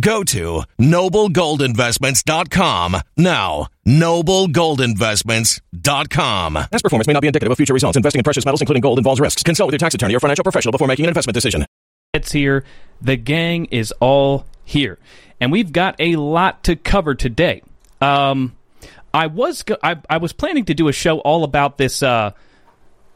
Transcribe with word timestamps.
Go 0.00 0.24
to 0.24 0.62
noblegoldinvestments.com 0.78 2.96
now. 3.16 3.68
Noblegoldinvestments.com. 3.86 6.54
Past 6.54 6.82
performance 6.82 7.06
may 7.06 7.12
not 7.12 7.20
be 7.20 7.28
indicative 7.28 7.52
of 7.52 7.56
future 7.56 7.74
results. 7.74 7.96
Investing 7.96 8.20
in 8.20 8.24
precious 8.24 8.44
metals, 8.44 8.60
including 8.60 8.80
gold, 8.80 8.98
involves 8.98 9.20
risks. 9.20 9.42
Consult 9.42 9.68
with 9.68 9.74
your 9.74 9.78
tax 9.78 9.94
attorney 9.94 10.14
or 10.14 10.20
financial 10.20 10.42
professional 10.42 10.72
before 10.72 10.88
making 10.88 11.04
an 11.04 11.08
investment 11.08 11.34
decision. 11.34 11.64
It's 12.12 12.32
here. 12.32 12.64
The 13.00 13.16
gang 13.16 13.66
is 13.66 13.92
all 14.00 14.46
here. 14.64 14.98
And 15.40 15.52
we've 15.52 15.72
got 15.72 15.94
a 15.98 16.16
lot 16.16 16.64
to 16.64 16.76
cover 16.76 17.14
today. 17.14 17.62
Um, 18.00 18.56
I 19.12 19.26
was 19.26 19.62
go- 19.62 19.78
I, 19.82 19.96
I 20.08 20.18
was 20.18 20.32
planning 20.32 20.64
to 20.66 20.74
do 20.74 20.88
a 20.88 20.92
show 20.92 21.18
all 21.20 21.44
about 21.44 21.78
this 21.78 22.02
uh, 22.02 22.32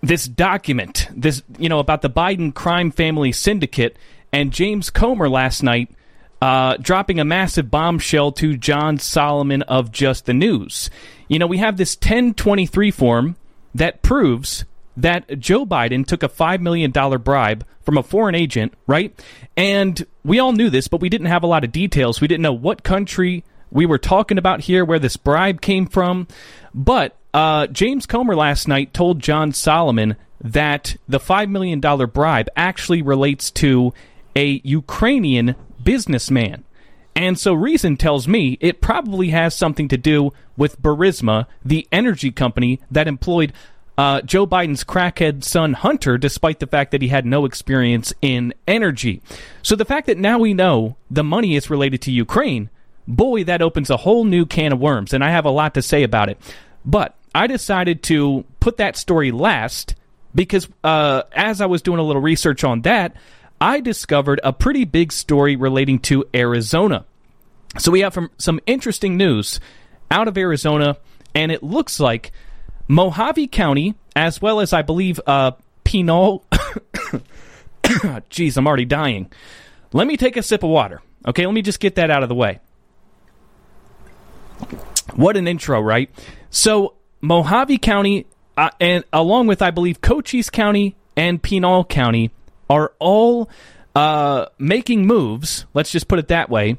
this 0.03 0.27
document, 0.27 1.09
this 1.15 1.43
you 1.59 1.69
know 1.69 1.79
about 1.79 2.03
the 2.03 2.11
Biden 2.11 2.55
crime 2.55 2.91
family 2.91 3.33
syndicate, 3.33 3.97
and 4.33 4.53
James 4.53 4.91
Comer 4.91 5.29
last 5.29 5.63
night 5.63 5.91
uh, 6.45 6.77
dropping 6.77 7.19
a 7.19 7.25
massive 7.25 7.71
bombshell 7.71 8.31
to 8.31 8.55
John 8.55 8.99
Solomon 8.99 9.63
of 9.63 9.91
Just 9.91 10.27
the 10.27 10.35
News. 10.35 10.91
You 11.27 11.39
know, 11.39 11.47
we 11.47 11.57
have 11.57 11.79
this 11.79 11.97
1023 11.97 12.91
form 12.91 13.37
that 13.75 14.03
proves 14.03 14.67
that 14.95 15.39
Joe 15.41 15.65
Biden 15.65 16.07
took 16.07 16.23
a 16.23 16.29
$5 16.29 16.61
million 16.61 16.91
bribe 16.91 17.67
from 17.81 17.97
a 17.97 18.03
foreign 18.03 18.35
agent, 18.35 18.75
right? 18.87 19.19
And 19.57 20.07
we 20.23 20.39
all 20.39 20.53
knew 20.53 20.69
this, 20.69 20.87
but 20.87 21.01
we 21.01 21.09
didn't 21.09 21.29
have 21.29 21.45
a 21.45 21.47
lot 21.47 21.65
of 21.65 21.73
details. 21.73 22.21
We 22.21 22.29
didn't 22.29 22.43
know 22.43 22.53
what 22.53 22.83
country 22.83 23.43
we 23.71 23.87
were 23.87 23.97
talking 23.97 24.37
about 24.37 24.61
here, 24.61 24.85
where 24.85 24.99
this 24.99 25.17
bribe 25.17 25.63
came 25.63 25.87
from. 25.87 26.29
But 26.75 27.17
uh, 27.33 27.69
James 27.69 28.05
Comer 28.05 28.37
last 28.37 28.69
night 28.69 28.93
told 28.93 29.21
John 29.21 29.55
Solomon 29.55 30.17
that 30.43 30.99
the 31.09 31.21
$5 31.21 31.49
million 31.49 31.81
bribe 31.81 32.51
actually 32.55 33.01
relates 33.01 33.51
to 33.53 33.95
a 34.37 34.61
Ukrainian 34.63 35.55
businessman. 35.85 36.65
And 37.17 37.39
so 37.39 37.55
reason 37.55 37.97
tells 37.97 38.27
me 38.27 38.59
it 38.61 38.81
probably 38.81 39.29
has 39.31 39.55
something 39.55 39.89
to 39.89 39.97
do 39.97 40.33
with 40.57 40.83
Burisma, 40.83 41.47
the 41.65 41.87
energy 41.93 42.33
company 42.33 42.81
that 42.91 43.07
employed 43.07 43.53
uh, 43.97 44.21
Joe 44.23 44.47
Biden's 44.47 44.83
crackhead 44.83 45.45
son 45.45 45.75
Hunter, 45.75 46.19
despite 46.19 46.59
the 46.59 46.67
fact 46.67 46.91
that 46.91 47.03
he 47.03 47.09
had 47.09 47.25
no 47.25 47.45
experience 47.45 48.13
in 48.21 48.53
energy. 48.67 49.23
So 49.63 49.77
the 49.77 49.85
fact 49.85 50.09
that 50.09 50.19
now 50.19 50.39
we 50.39 50.55
know 50.55 50.97
the 51.11 51.23
money 51.23 51.55
is 51.55 51.71
related 51.71 52.03
to 52.03 52.13
Ukraine, 52.13 52.71
boy, 53.07 53.45
that 53.45 53.63
opens 53.63 53.91
a 53.91 53.99
whole 53.99 54.25
new 54.25 54.47
can 54.47 54.73
of 54.73 54.81
worms, 54.81 55.13
and 55.13 55.23
I 55.23 55.31
have 55.31 55.45
a 55.45 55.51
lot 55.51 55.75
to 55.75 55.83
say 55.83 56.03
about 56.03 56.29
it. 56.29 56.39
But 56.85 57.15
I 57.35 57.47
decided 57.47 58.03
to 58.05 58.45
put 58.59 58.79
that 58.79 58.97
story 58.97 59.31
last 59.31 59.95
because 60.35 60.69
uh, 60.83 61.23
as 61.33 61.61
I 61.61 61.67
was 61.67 61.83
doing 61.83 62.01
a 62.01 62.03
little 62.03 62.23
research 62.23 62.65
on 62.65 62.83
that, 62.83 63.15
I 63.61 63.81
discovered 63.81 64.41
a 64.43 64.53
pretty 64.53 64.85
big 64.85 65.13
story 65.13 65.57
relating 65.57 65.99
to 66.01 66.25
Arizona. 66.35 67.05
So 67.79 67.91
we 67.91 68.01
have 68.01 68.17
some 68.39 68.61
interesting 68.67 69.17
news 69.17 69.61
out 70.11 70.29
of 70.29 70.39
Arizona, 70.39 70.97
and 71.35 71.51
it 71.51 71.63
looks 71.63 71.99
like 71.99 72.33
Mohave 72.89 73.51
County, 73.51 73.95
as 74.15 74.41
well 74.41 74.61
as 74.61 74.73
I 74.73 74.83
believe 74.83 75.21
uh, 75.27 75.53
Pinal. 75.83 76.45
Jeez, 77.83 78.57
I'm 78.57 78.67
already 78.67 78.85
dying. 78.85 79.31
Let 79.93 80.07
me 80.07 80.17
take 80.17 80.37
a 80.37 80.43
sip 80.43 80.63
of 80.63 80.71
water. 80.71 81.01
Okay, 81.27 81.47
let 81.47 81.55
me 81.55 81.63
just 81.63 81.81
get 81.81 81.97
that 81.97 82.11
out 82.11 82.23
of 82.23 82.29
the 82.29 82.35
way. 82.35 82.61
What 85.15 85.37
an 85.37 85.49
intro, 85.49 85.81
right? 85.81 86.11
So 86.51 86.95
Mohave 87.23 87.81
County, 87.81 88.27
uh, 88.57 88.71
and 88.81 89.05
along 89.13 89.47
with 89.47 89.63
I 89.63 89.71
believe 89.71 90.01
Cochise 90.01 90.51
County 90.51 90.97
and 91.17 91.43
Pinal 91.43 91.85
County, 91.85 92.31
are 92.69 92.93
all 92.99 93.49
uh, 93.95 94.47
making 94.59 95.07
moves. 95.07 95.67
Let's 95.75 95.91
just 95.91 96.09
put 96.09 96.19
it 96.19 96.29
that 96.29 96.51
way 96.51 96.79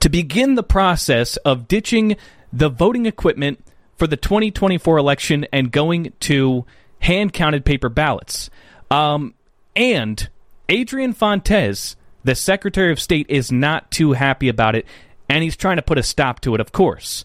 to 0.00 0.08
begin 0.08 0.54
the 0.54 0.62
process 0.62 1.36
of 1.38 1.68
ditching 1.68 2.16
the 2.52 2.68
voting 2.68 3.06
equipment 3.06 3.64
for 3.96 4.06
the 4.06 4.16
2024 4.16 4.98
election 4.98 5.46
and 5.52 5.72
going 5.72 6.12
to 6.20 6.64
hand 7.00 7.32
counted 7.32 7.64
paper 7.64 7.88
ballots. 7.88 8.50
Um, 8.90 9.34
and 9.74 10.28
Adrian 10.68 11.12
Fontes, 11.12 11.96
the 12.24 12.34
Secretary 12.34 12.92
of 12.92 13.00
State, 13.00 13.26
is 13.28 13.50
not 13.50 13.90
too 13.90 14.12
happy 14.12 14.48
about 14.48 14.74
it, 14.74 14.86
and 15.28 15.42
he's 15.42 15.56
trying 15.56 15.76
to 15.76 15.82
put 15.82 15.98
a 15.98 16.02
stop 16.02 16.40
to 16.40 16.54
it, 16.54 16.60
of 16.60 16.72
course. 16.72 17.24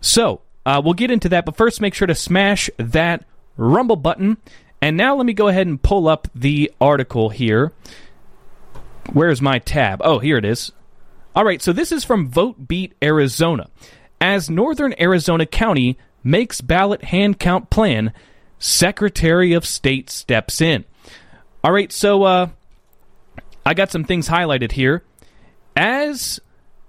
So, 0.00 0.40
uh, 0.66 0.80
we'll 0.84 0.94
get 0.94 1.10
into 1.10 1.28
that, 1.30 1.44
but 1.44 1.56
first 1.56 1.80
make 1.80 1.94
sure 1.94 2.06
to 2.06 2.14
smash 2.14 2.70
that 2.78 3.24
Rumble 3.56 3.96
button. 3.96 4.38
And 4.84 4.98
now 4.98 5.16
let 5.16 5.24
me 5.24 5.32
go 5.32 5.48
ahead 5.48 5.66
and 5.66 5.82
pull 5.82 6.06
up 6.06 6.28
the 6.34 6.70
article 6.78 7.30
here. 7.30 7.72
Where's 9.14 9.40
my 9.40 9.58
tab? 9.58 10.02
Oh, 10.04 10.18
here 10.18 10.36
it 10.36 10.44
is. 10.44 10.72
All 11.34 11.42
right, 11.42 11.62
so 11.62 11.72
this 11.72 11.90
is 11.90 12.04
from 12.04 12.28
Vote 12.28 12.68
Beat 12.68 12.92
Arizona. 13.02 13.70
As 14.20 14.50
Northern 14.50 14.94
Arizona 15.00 15.46
County 15.46 15.96
makes 16.22 16.60
ballot 16.60 17.02
hand 17.02 17.40
count 17.40 17.70
plan, 17.70 18.12
Secretary 18.58 19.54
of 19.54 19.64
State 19.64 20.10
steps 20.10 20.60
in. 20.60 20.84
All 21.62 21.72
right, 21.72 21.90
so 21.90 22.24
uh, 22.24 22.48
I 23.64 23.72
got 23.72 23.90
some 23.90 24.04
things 24.04 24.28
highlighted 24.28 24.72
here. 24.72 25.02
As 25.74 26.40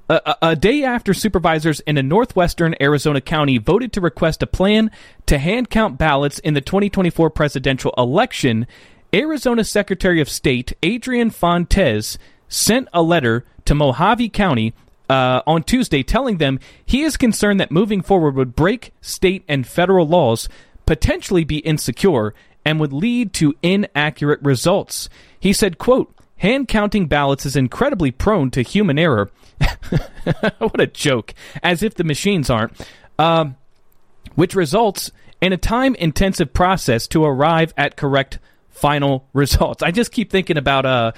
a, 0.10 0.36
a, 0.42 0.56
day 0.56 0.84
after 0.84 1.14
supervisors 1.14 1.80
in 1.82 1.98
a 1.98 2.04
northwestern 2.04 2.76
Arizona 2.80 3.22
county 3.22 3.58
voted 3.58 3.92
to 3.94 4.02
request 4.02 4.44
a 4.44 4.48
plan 4.48 4.92
to 5.26 5.38
hand 5.38 5.70
count 5.70 5.98
ballots 5.98 6.40
in 6.40 6.54
the 6.54 6.62
2024 6.62 7.30
presidential 7.32 7.94
election, 7.98 8.68
Arizona 9.14 9.64
Secretary 9.64 10.22
of 10.22 10.30
State 10.30 10.74
Adrian 10.84 11.30
Fontes 11.30 12.18
sent 12.48 12.88
a 12.94 13.02
letter 13.02 13.46
to 13.66 13.74
Mohave 13.74 14.32
County 14.32 14.74
uh, 15.10 15.42
on 15.48 15.64
Tuesday 15.64 16.04
telling 16.04 16.38
them 16.38 16.60
he 16.86 17.02
is 17.02 17.18
concerned 17.18 17.60
that 17.60 17.72
moving 17.72 18.02
forward 18.02 18.36
would 18.36 18.56
break 18.56 18.94
state 19.02 19.44
and 19.48 19.66
federal 19.66 20.08
laws, 20.08 20.50
potentially 20.86 21.44
be 21.44 21.58
insecure, 21.60 22.34
and 22.64 22.80
would 22.80 22.94
lead 22.94 23.34
to 23.34 23.56
inaccurate 23.62 24.42
results. 24.42 25.10
He 25.40 25.54
said, 25.54 25.78
quote, 25.78 26.14
Hand 26.38 26.68
counting 26.68 27.08
ballots 27.08 27.46
is 27.46 27.56
incredibly 27.56 28.12
prone 28.12 28.52
to 28.52 28.62
human 28.62 29.00
error. 29.00 29.32
what 30.58 30.82
a 30.82 30.88
joke. 30.88 31.34
As 31.64 31.82
if 31.82 31.96
the 31.96 32.04
machines 32.04 32.50
aren't. 32.50 32.74
Uh, 33.18 33.52
which 34.36 34.54
results 34.54 35.12
in 35.42 35.54
a 35.54 35.58
time 35.58 35.96
intensive 35.96 36.54
process 36.54 37.08
to 37.08 37.24
arrive 37.24 37.74
at 37.78 37.96
correct 37.96 38.40
final 38.70 39.28
results. 39.34 39.82
I 39.82 39.92
just 39.92 40.12
keep 40.12 40.30
thinking 40.30 40.58
about, 40.58 40.86
uh, 40.86 41.12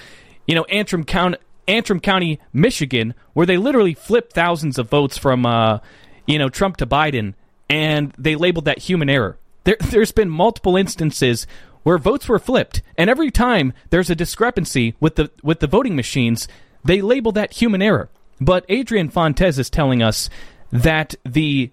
you 0.46 0.56
know, 0.56 0.64
Antrim 0.66 1.04
County, 1.04 1.38
Antrim 1.68 2.00
County, 2.00 2.40
Michigan, 2.54 3.14
where 3.34 3.46
they 3.46 3.58
literally 3.58 3.94
flipped 3.94 4.34
thousands 4.34 4.78
of 4.78 4.90
votes 4.90 5.18
from, 5.18 5.46
uh, 5.46 5.80
you 6.25 6.38
know, 6.38 6.50
Trump 6.50 6.78
to 6.78 6.86
Biden, 6.86 7.34
and 7.69 8.14
they 8.18 8.36
labeled 8.36 8.66
that 8.66 8.78
human 8.78 9.10
error. 9.10 9.38
There, 9.64 9.78
there's 9.90 10.12
been 10.12 10.30
multiple 10.30 10.78
instances 10.78 11.48
where 11.88 11.98
votes 11.98 12.28
were 12.28 12.38
flipped, 12.38 12.81
and 12.98 13.10
every 13.10 13.31
time 13.31 13.72
there's 13.92 14.10
a 14.10 14.16
discrepancy 14.16 14.94
with 15.00 15.16
the 15.16 15.31
with 15.42 15.62
the 15.62 15.68
voting 15.68 15.95
machines, 15.95 16.45
they 16.84 17.00
label 17.01 17.31
that 17.31 17.54
human 17.54 17.81
error. 17.81 18.10
But 18.42 18.66
Adrian 18.68 19.07
Fontes 19.07 19.57
is 19.57 19.69
telling 19.69 20.04
us 20.04 20.30
that 20.69 21.16
the 21.24 21.72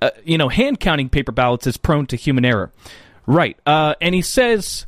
uh, 0.00 0.10
you 0.24 0.38
know 0.38 0.48
hand 0.48 0.78
counting 0.78 1.08
paper 1.08 1.32
ballots 1.32 1.66
is 1.66 1.76
prone 1.76 2.06
to 2.06 2.14
human 2.14 2.44
error, 2.44 2.70
right? 3.26 3.58
Uh, 3.66 3.96
and 4.00 4.14
he 4.14 4.22
says, 4.22 4.86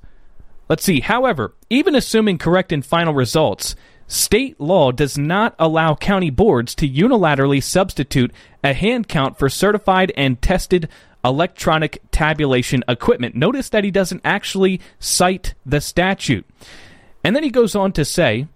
let's 0.68 0.84
see. 0.84 1.00
However, 1.00 1.52
even 1.68 1.96
assuming 1.96 2.38
correct 2.38 2.70
and 2.70 2.86
final 2.86 3.12
results, 3.12 3.74
State 4.10 4.60
law 4.60 4.90
does 4.90 5.16
not 5.16 5.54
allow 5.56 5.94
county 5.94 6.30
boards 6.30 6.74
to 6.74 6.88
unilaterally 6.88 7.62
substitute 7.62 8.32
a 8.64 8.72
hand 8.72 9.06
count 9.06 9.38
for 9.38 9.48
certified 9.48 10.12
and 10.16 10.42
tested 10.42 10.88
electronic 11.24 12.00
tabulation 12.10 12.82
equipment. 12.88 13.34
Notice 13.34 13.68
that 13.70 13.84
he 13.84 13.90
doesn't 13.90 14.22
actually 14.24 14.80
cite 14.98 15.54
the 15.66 15.80
statute. 15.80 16.46
And 17.22 17.36
then 17.36 17.42
he 17.42 17.50
goes 17.50 17.74
on 17.74 17.92
to 17.92 18.04
say, 18.04 18.46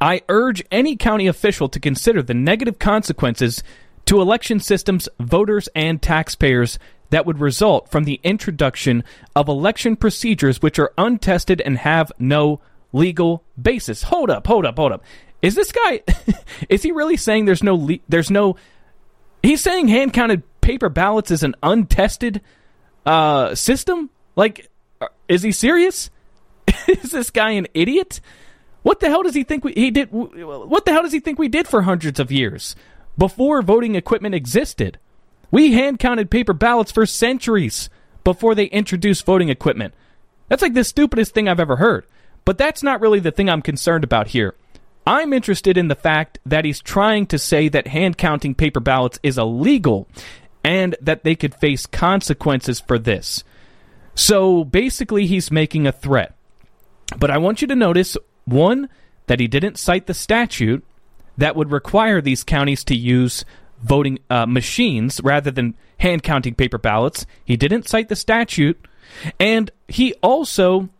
I 0.00 0.22
urge 0.28 0.64
any 0.70 0.96
county 0.96 1.26
official 1.26 1.68
to 1.68 1.80
consider 1.80 2.22
the 2.22 2.34
negative 2.34 2.78
consequences 2.78 3.62
to 4.06 4.20
election 4.20 4.60
systems, 4.60 5.08
voters, 5.20 5.68
and 5.74 6.00
taxpayers 6.00 6.78
that 7.10 7.26
would 7.26 7.40
result 7.40 7.90
from 7.90 8.04
the 8.04 8.20
introduction 8.22 9.04
of 9.34 9.48
election 9.48 9.96
procedures 9.96 10.60
which 10.60 10.78
are 10.78 10.92
untested 10.98 11.60
and 11.60 11.78
have 11.78 12.12
no 12.18 12.60
legal 12.92 13.44
basis. 13.60 14.04
Hold 14.04 14.30
up, 14.30 14.46
hold 14.46 14.66
up, 14.66 14.76
hold 14.76 14.92
up. 14.92 15.04
Is 15.42 15.54
this 15.54 15.72
guy? 15.72 16.02
is 16.68 16.82
he 16.82 16.92
really 16.92 17.16
saying 17.16 17.44
there's 17.44 17.62
no? 17.62 17.76
Le- 17.76 17.98
there's 18.08 18.30
no. 18.30 18.56
He's 19.42 19.60
saying 19.60 19.88
hand 19.88 20.12
counted 20.12 20.42
paper 20.68 20.90
ballots 20.90 21.30
is 21.30 21.42
an 21.42 21.54
untested 21.62 22.42
uh, 23.06 23.54
system. 23.54 24.10
Like, 24.36 24.68
uh, 25.00 25.06
is 25.26 25.42
he 25.42 25.50
serious? 25.50 26.10
is 26.86 27.12
this 27.12 27.30
guy 27.30 27.52
an 27.52 27.68
idiot? 27.72 28.20
What 28.82 29.00
the 29.00 29.08
hell 29.08 29.22
does 29.22 29.34
he 29.34 29.44
think 29.44 29.64
we, 29.64 29.72
he 29.72 29.90
did? 29.90 30.12
What 30.12 30.84
the 30.84 30.92
hell 30.92 31.04
does 31.04 31.12
he 31.12 31.20
think 31.20 31.38
we 31.38 31.48
did 31.48 31.66
for 31.66 31.80
hundreds 31.80 32.20
of 32.20 32.30
years 32.30 32.76
before 33.16 33.62
voting 33.62 33.94
equipment 33.94 34.34
existed? 34.34 34.98
We 35.50 35.72
hand 35.72 36.00
counted 36.00 36.30
paper 36.30 36.52
ballots 36.52 36.92
for 36.92 37.06
centuries 37.06 37.88
before 38.22 38.54
they 38.54 38.66
introduced 38.66 39.24
voting 39.24 39.48
equipment. 39.48 39.94
That's 40.48 40.60
like 40.60 40.74
the 40.74 40.84
stupidest 40.84 41.32
thing 41.32 41.48
I've 41.48 41.60
ever 41.60 41.76
heard. 41.76 42.04
But 42.44 42.58
that's 42.58 42.82
not 42.82 43.00
really 43.00 43.20
the 43.20 43.32
thing 43.32 43.48
I'm 43.48 43.62
concerned 43.62 44.04
about 44.04 44.28
here. 44.28 44.54
I'm 45.06 45.32
interested 45.32 45.78
in 45.78 45.88
the 45.88 45.94
fact 45.94 46.38
that 46.44 46.66
he's 46.66 46.82
trying 46.82 47.24
to 47.28 47.38
say 47.38 47.70
that 47.70 47.86
hand 47.86 48.18
counting 48.18 48.54
paper 48.54 48.80
ballots 48.80 49.18
is 49.22 49.38
illegal 49.38 50.06
and 50.68 50.94
that 51.00 51.24
they 51.24 51.34
could 51.34 51.54
face 51.54 51.86
consequences 51.86 52.78
for 52.78 52.98
this. 52.98 53.42
So 54.14 54.64
basically, 54.64 55.26
he's 55.26 55.50
making 55.50 55.86
a 55.86 55.92
threat. 55.92 56.34
But 57.18 57.30
I 57.30 57.38
want 57.38 57.62
you 57.62 57.68
to 57.68 57.74
notice 57.74 58.18
one, 58.44 58.90
that 59.28 59.40
he 59.40 59.48
didn't 59.48 59.78
cite 59.78 60.06
the 60.06 60.12
statute 60.12 60.84
that 61.38 61.56
would 61.56 61.72
require 61.72 62.20
these 62.20 62.44
counties 62.44 62.84
to 62.84 62.94
use 62.94 63.46
voting 63.82 64.18
uh, 64.28 64.44
machines 64.44 65.22
rather 65.22 65.50
than 65.50 65.74
hand 66.00 66.22
counting 66.22 66.54
paper 66.54 66.76
ballots. 66.76 67.24
He 67.46 67.56
didn't 67.56 67.88
cite 67.88 68.10
the 68.10 68.16
statute. 68.16 68.78
And 69.40 69.70
he 69.86 70.12
also 70.22 70.90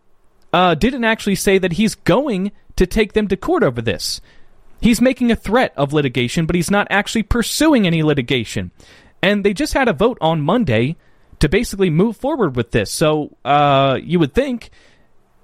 uh, 0.51 0.77
didn't 0.77 1.05
actually 1.05 1.35
say 1.35 1.59
that 1.59 1.73
he's 1.73 1.95
going 1.95 2.53
to 2.77 2.87
take 2.87 3.13
them 3.13 3.29
to 3.29 3.37
court 3.37 3.63
over 3.63 3.83
this. 3.83 4.23
He's 4.81 5.03
making 5.03 5.31
a 5.31 5.37
threat 5.37 5.75
of 5.77 5.93
litigation, 5.93 6.47
but 6.47 6.57
he's 6.57 6.71
not 6.71 6.87
actually 6.89 7.25
pursuing 7.25 7.87
any 7.87 8.03
litigation. 8.03 8.71
And 9.23 9.45
they 9.45 9.53
just 9.53 9.75
had 9.75 9.89
a 9.89 9.93
vote 9.93 10.19
on 10.21 10.41
Monday 10.41 10.97
to 11.41 11.49
basically 11.49 11.91
move 11.91 12.17
forward 12.17 12.57
with 12.57 12.71
this. 12.71 12.91
So 12.91 13.37
uh, 13.45 13.99
you 14.03 14.19
would 14.19 14.35
think, 14.35 14.71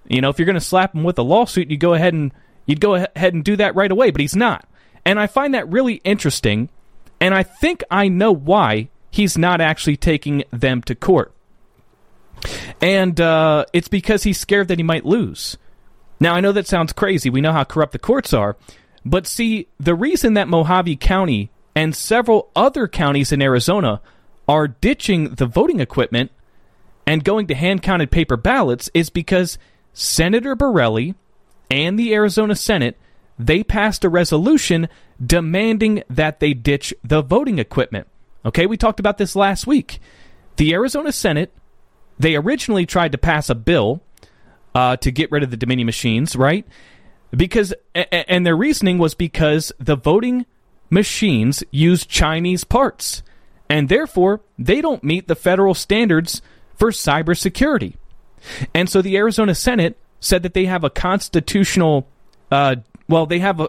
you 0.09 0.21
know, 0.21 0.29
if 0.29 0.39
you're 0.39 0.47
going 0.47 0.55
to 0.55 0.61
slap 0.61 0.95
him 0.95 1.05
with 1.05 1.19
a 1.19 1.23
lawsuit, 1.23 1.71
you 1.71 1.77
go 1.77 1.95
ahead 1.95 2.15
and 2.15 2.33
you'd 2.67 2.81
go 2.81 2.95
ahead 2.95 3.35
and 3.35 3.45
do 3.45 3.57
that 3.57 3.75
right 3.75 3.91
away. 3.91 4.11
But 4.11 4.21
he's 4.21 4.37
not, 4.37 4.69
and 5.05 5.19
I 5.19 5.27
find 5.27 5.55
that 5.55 5.71
really 5.71 5.95
interesting. 6.05 6.69
And 7.21 7.35
I 7.35 7.43
think 7.43 7.83
I 7.91 8.09
know 8.09 8.33
why 8.33 8.89
he's 9.11 9.39
not 9.39 9.61
actually 9.61 9.97
taking 9.97 10.45
them 10.51 10.83
to 10.83 10.95
court. 10.95 11.33
And 12.81 13.21
uh, 13.21 13.65
it's 13.73 13.89
because 13.89 14.25
he's 14.25 14.39
scared 14.39 14.69
that 14.69 14.79
he 14.79 14.83
might 14.83 15.07
lose. 15.07 15.57
Now, 16.21 16.35
I 16.35 16.41
know 16.41 16.53
that 16.53 16.67
sounds 16.67 16.93
crazy. 16.93 17.31
We 17.31 17.41
know 17.41 17.53
how 17.53 17.65
corrupt 17.65 17.93
the 17.93 17.99
courts 17.99 18.33
are. 18.33 18.57
But 19.05 19.27
see, 19.27 19.69
the 19.79 19.95
reason 19.95 20.35
that 20.35 20.49
Mohave 20.49 20.99
County 21.01 21.51
and 21.75 21.95
several 21.95 22.51
other 22.55 22.87
counties 22.89 23.33
in 23.33 23.43
Arizona 23.43 24.01
are 24.49 24.69
ditching 24.69 25.35
the 25.35 25.47
voting 25.47 25.81
equipment 25.81 26.31
and 27.07 27.25
going 27.25 27.47
to 27.47 27.55
hand 27.55 27.83
counted 27.83 28.11
paper 28.11 28.37
ballots 28.37 28.91
is 28.95 29.11
because 29.11 29.59
Senator 29.93 30.57
Borrelli 30.57 31.15
and 31.71 31.99
the 31.99 32.15
Arizona 32.15 32.55
Senate 32.55 32.97
they 33.39 33.65
passed 33.65 34.05
a 34.05 34.09
resolution 34.09 34.89
demanding 35.25 36.03
that 36.09 36.39
they 36.39 36.55
ditch 36.55 36.95
the 37.03 37.21
voting 37.21 37.59
equipment. 37.59 38.07
Okay, 38.47 38.67
we 38.67 38.77
talked 38.77 39.01
about 39.01 39.19
this 39.19 39.35
last 39.35 39.67
week. 39.67 39.99
The 40.57 40.73
Arizona 40.73 41.11
Senate 41.13 41.53
they 42.19 42.37
originally 42.37 42.87
tried 42.87 43.13
to 43.13 43.19
pass 43.19 43.51
a 43.51 43.55
bill 43.57 44.01
uh, 44.75 44.97
to 44.99 45.11
get 45.11 45.33
rid 45.33 45.43
of 45.43 45.51
the 45.51 45.57
Dominion 45.57 45.87
machines, 45.87 46.37
right? 46.37 46.67
Because 47.33 47.75
and 47.95 48.47
their 48.47 48.57
reasoning 48.57 48.99
was 48.99 49.15
because 49.15 49.73
the 49.79 49.97
voting 49.97 50.47
machines 50.91 51.65
use 51.71 52.07
Chinese 52.07 52.65
parts, 52.65 53.23
and 53.69 53.89
therefore 53.89 54.41
they 54.59 54.81
don't 54.81 55.05
meet 55.05 55.29
the 55.29 55.35
federal 55.35 55.75
standards 55.75 56.43
for 56.77 56.91
cybersecurity. 56.91 57.95
And 58.75 58.89
so 58.89 59.01
the 59.01 59.17
Arizona 59.17 59.55
Senate 59.55 59.97
said 60.21 60.43
that 60.43 60.55
they 60.55 60.67
have 60.67 60.85
a 60.85 60.91
constitutional, 60.91 62.07
uh, 62.51 62.77
well, 63.09 63.27
they 63.27 63.39
have 63.39 63.61
a, 63.61 63.69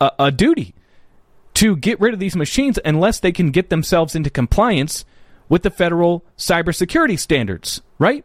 a, 0.00 0.12
a 0.18 0.30
duty 0.30 0.74
to 1.54 1.76
get 1.76 2.00
rid 2.00 2.14
of 2.14 2.20
these 2.20 2.36
machines 2.36 2.78
unless 2.84 3.20
they 3.20 3.32
can 3.32 3.50
get 3.50 3.70
themselves 3.70 4.14
into 4.14 4.30
compliance 4.30 5.04
with 5.48 5.62
the 5.62 5.70
federal 5.70 6.24
cybersecurity 6.38 7.18
standards, 7.18 7.82
right? 7.98 8.24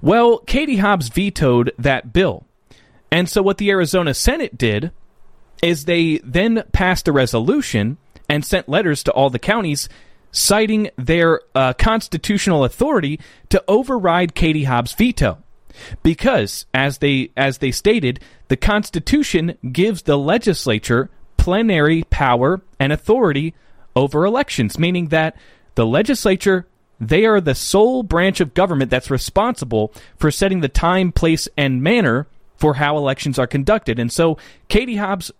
Well, 0.00 0.38
Katie 0.38 0.78
Hobbs 0.78 1.08
vetoed 1.08 1.72
that 1.78 2.12
bill. 2.12 2.46
And 3.10 3.28
so 3.28 3.42
what 3.42 3.58
the 3.58 3.70
Arizona 3.70 4.14
Senate 4.14 4.56
did 4.56 4.90
is 5.62 5.84
they 5.84 6.18
then 6.24 6.64
passed 6.72 7.08
a 7.08 7.12
resolution 7.12 7.96
and 8.28 8.44
sent 8.44 8.68
letters 8.68 9.02
to 9.04 9.12
all 9.12 9.30
the 9.30 9.38
counties 9.38 9.88
citing 10.32 10.90
their 10.96 11.40
uh, 11.54 11.72
constitutional 11.74 12.64
authority 12.64 13.20
to 13.48 13.62
override 13.68 14.34
Katie 14.34 14.64
Hobbs' 14.64 14.92
veto. 14.92 15.38
Because, 16.02 16.66
as 16.72 16.98
they 16.98 17.30
as 17.36 17.58
they 17.58 17.72
stated, 17.72 18.20
the 18.46 18.56
Constitution 18.56 19.58
gives 19.72 20.02
the 20.02 20.16
legislature 20.16 21.10
plenary 21.36 22.04
power 22.10 22.62
and 22.78 22.92
authority 22.92 23.54
over 23.96 24.24
elections, 24.24 24.78
meaning 24.78 25.08
that 25.08 25.36
the 25.74 25.86
legislature 25.86 26.66
they 27.00 27.26
are 27.26 27.40
the 27.40 27.54
sole 27.54 28.02
branch 28.04 28.40
of 28.40 28.54
government 28.54 28.90
that's 28.90 29.10
responsible 29.10 29.92
for 30.16 30.30
setting 30.30 30.60
the 30.60 30.68
time, 30.68 31.10
place, 31.10 31.48
and 31.56 31.82
manner 31.82 32.28
for 32.56 32.74
how 32.74 32.96
elections 32.96 33.38
are 33.38 33.46
conducted. 33.46 33.98
And 33.98 34.12
so 34.12 34.38
Katie 34.68 34.96
Hobbs 34.96 35.32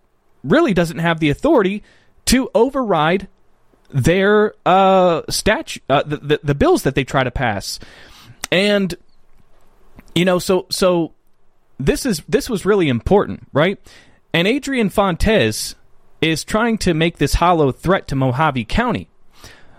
really 0.45 0.75
doesn't 0.75 0.99
have 0.99 1.19
the 1.19 1.31
authority 1.31 1.83
to 2.27 2.51
override 2.55 3.29
their 3.91 4.55
uh, 4.67 5.23
statute, 5.29 5.83
uh, 5.89 6.03
the, 6.05 6.17
the, 6.19 6.41
the 6.43 6.55
bills 6.55 6.83
that 6.83 6.95
they 6.95 7.05
try 7.05 7.25
to 7.25 7.31
pass, 7.31 7.79
and 8.53 8.95
you 10.15 10.25
know, 10.25 10.39
so 10.39 10.67
so 10.71 11.13
this 11.79 12.07
is 12.07 12.23
this 12.29 12.49
was 12.49 12.65
really 12.65 12.89
important, 12.89 13.49
right? 13.53 13.79
And 14.33 14.49
Adrian 14.49 14.91
Fontes 14.91 15.75
is 16.21 16.45
trying 16.45 16.79
to 16.79 16.95
make 16.95 17.19
this 17.19 17.35
hollow 17.35 17.73
threat 17.73 18.09
to 18.09 18.15
Mohave 18.15 18.69
County, 18.69 19.09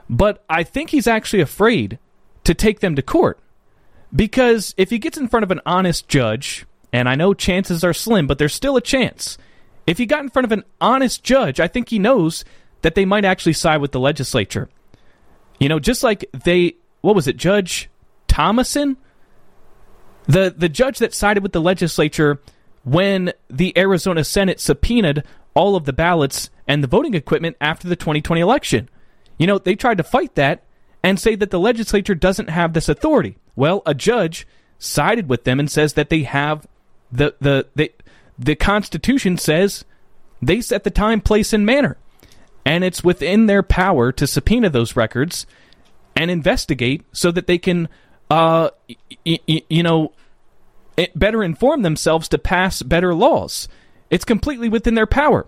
but 0.09 0.43
I 0.49 0.63
think 0.63 0.89
he's 0.89 1.07
actually 1.07 1.41
afraid 1.41 1.99
to 2.43 2.53
take 2.53 2.79
them 2.79 2.95
to 2.95 3.01
court 3.01 3.39
because 4.15 4.73
if 4.77 4.89
he 4.89 4.99
gets 4.99 5.17
in 5.17 5.27
front 5.27 5.43
of 5.43 5.51
an 5.51 5.61
honest 5.65 6.07
judge, 6.07 6.65
and 6.93 7.09
I 7.09 7.15
know 7.15 7.33
chances 7.33 7.83
are 7.83 7.93
slim, 7.93 8.27
but 8.27 8.37
there's 8.37 8.53
still 8.53 8.77
a 8.77 8.81
chance. 8.81 9.37
If 9.87 9.97
he 9.97 10.05
got 10.05 10.23
in 10.23 10.29
front 10.29 10.45
of 10.45 10.51
an 10.51 10.63
honest 10.81 11.23
judge, 11.23 11.59
I 11.59 11.67
think 11.67 11.89
he 11.89 11.99
knows 11.99 12.43
that 12.81 12.95
they 12.95 13.05
might 13.05 13.25
actually 13.25 13.53
side 13.53 13.81
with 13.81 13.91
the 13.91 13.99
legislature. 13.99 14.69
You 15.59 15.69
know, 15.69 15.79
just 15.79 16.03
like 16.03 16.25
they, 16.31 16.75
what 17.01 17.15
was 17.15 17.27
it, 17.27 17.37
Judge 17.37 17.89
Thomason? 18.27 18.97
The, 20.27 20.53
the 20.55 20.69
judge 20.69 20.97
that 20.99 21.13
sided 21.13 21.43
with 21.43 21.51
the 21.51 21.61
legislature 21.61 22.41
when 22.83 23.31
the 23.49 23.77
Arizona 23.77 24.23
Senate 24.23 24.59
subpoenaed 24.59 25.23
all 25.53 25.75
of 25.75 25.85
the 25.85 25.93
ballots 25.93 26.49
and 26.67 26.83
the 26.83 26.87
voting 26.87 27.13
equipment 27.13 27.57
after 27.61 27.87
the 27.87 27.95
2020 27.95 28.41
election. 28.41 28.89
You 29.37 29.47
know, 29.47 29.57
they 29.57 29.75
tried 29.75 29.97
to 29.97 30.03
fight 30.03 30.35
that 30.35 30.63
and 31.03 31.19
say 31.19 31.35
that 31.35 31.51
the 31.51 31.59
legislature 31.59 32.15
doesn't 32.15 32.49
have 32.49 32.73
this 32.73 32.89
authority. 32.89 33.37
Well, 33.55 33.81
a 33.85 33.93
judge 33.93 34.47
sided 34.79 35.29
with 35.29 35.43
them 35.43 35.59
and 35.59 35.69
says 35.69 35.93
that 35.93 36.09
they 36.09 36.23
have 36.23 36.67
the 37.11 37.35
the 37.39 37.67
the, 37.75 37.91
the 38.37 38.55
Constitution 38.55 39.37
says 39.37 39.85
they 40.41 40.61
set 40.61 40.83
the 40.83 40.91
time, 40.91 41.21
place, 41.21 41.53
and 41.53 41.65
manner 41.65 41.97
and 42.65 42.83
it's 42.83 43.03
within 43.03 43.45
their 43.45 43.63
power 43.63 44.11
to 44.11 44.25
subpoena 44.25 44.69
those 44.69 44.95
records 44.95 45.45
and 46.15 46.31
investigate 46.31 47.03
so 47.11 47.31
that 47.31 47.45
they 47.45 47.57
can, 47.59 47.87
uh, 48.29 48.69
y- 49.25 49.39
y- 49.47 49.61
you 49.69 49.83
know, 49.83 50.11
better 51.13 51.43
inform 51.43 51.83
themselves 51.83 52.27
to 52.29 52.37
pass 52.37 52.81
better 52.81 53.13
laws. 53.13 53.67
It's 54.09 54.25
completely 54.25 54.67
within 54.67 54.95
their 54.95 55.05
power. 55.05 55.45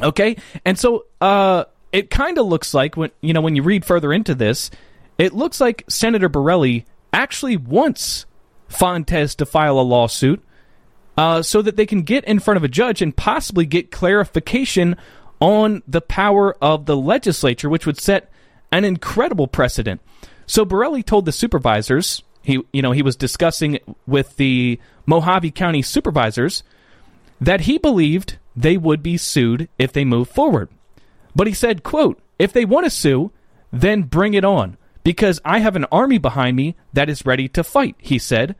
Okay, 0.00 0.36
and 0.64 0.78
so 0.78 1.06
uh, 1.20 1.64
it 1.90 2.08
kind 2.08 2.38
of 2.38 2.46
looks 2.46 2.72
like 2.72 2.96
when 2.96 3.10
you 3.20 3.32
know 3.32 3.40
when 3.40 3.56
you 3.56 3.62
read 3.64 3.84
further 3.84 4.12
into 4.12 4.34
this, 4.34 4.70
it 5.16 5.32
looks 5.32 5.60
like 5.60 5.82
Senator 5.88 6.28
Borrelli 6.28 6.84
actually 7.12 7.56
wants 7.56 8.26
Fontes 8.68 9.34
to 9.36 9.46
file 9.46 9.80
a 9.80 9.82
lawsuit 9.82 10.40
uh, 11.18 11.42
so 11.42 11.60
that 11.60 11.74
they 11.74 11.84
can 11.84 12.02
get 12.02 12.24
in 12.26 12.38
front 12.38 12.56
of 12.56 12.62
a 12.62 12.68
judge 12.68 13.02
and 13.02 13.16
possibly 13.16 13.66
get 13.66 13.90
clarification 13.90 14.96
on 15.40 15.82
the 15.86 16.00
power 16.00 16.56
of 16.62 16.86
the 16.86 16.96
legislature, 16.96 17.68
which 17.68 17.86
would 17.86 17.98
set 18.00 18.30
an 18.70 18.84
incredible 18.84 19.48
precedent. 19.48 20.00
So 20.46 20.64
Borrelli 20.64 21.04
told 21.04 21.24
the 21.24 21.32
supervisors, 21.32 22.22
he 22.42 22.62
you 22.72 22.82
know, 22.82 22.92
he 22.92 23.02
was 23.02 23.16
discussing 23.16 23.80
with 24.06 24.36
the 24.36 24.78
Mohave 25.08 25.54
County 25.56 25.82
supervisors 25.82 26.62
that 27.40 27.62
he 27.62 27.78
believed 27.78 28.38
they 28.54 28.76
would 28.76 29.02
be 29.02 29.16
sued 29.16 29.68
if 29.76 29.92
they 29.92 30.04
moved 30.04 30.30
forward. 30.30 30.68
But 31.34 31.48
he 31.48 31.52
said, 31.52 31.82
quote, 31.82 32.20
if 32.38 32.52
they 32.52 32.64
want 32.64 32.86
to 32.86 32.90
sue, 32.90 33.32
then 33.72 34.02
bring 34.02 34.34
it 34.34 34.44
on, 34.44 34.76
because 35.02 35.40
I 35.44 35.58
have 35.58 35.74
an 35.74 35.86
army 35.90 36.18
behind 36.18 36.56
me 36.56 36.76
that 36.92 37.10
is 37.10 37.26
ready 37.26 37.48
to 37.48 37.64
fight, 37.64 37.96
he 37.98 38.18
said. 38.18 38.54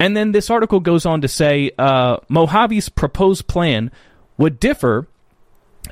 And 0.00 0.16
then 0.16 0.32
this 0.32 0.48
article 0.50 0.80
goes 0.80 1.06
on 1.06 1.20
to 1.20 1.28
say 1.28 1.70
uh, 1.78 2.16
Mohave's 2.28 2.88
proposed 2.88 3.46
plan 3.46 3.92
would 4.38 4.58
differ 4.58 5.06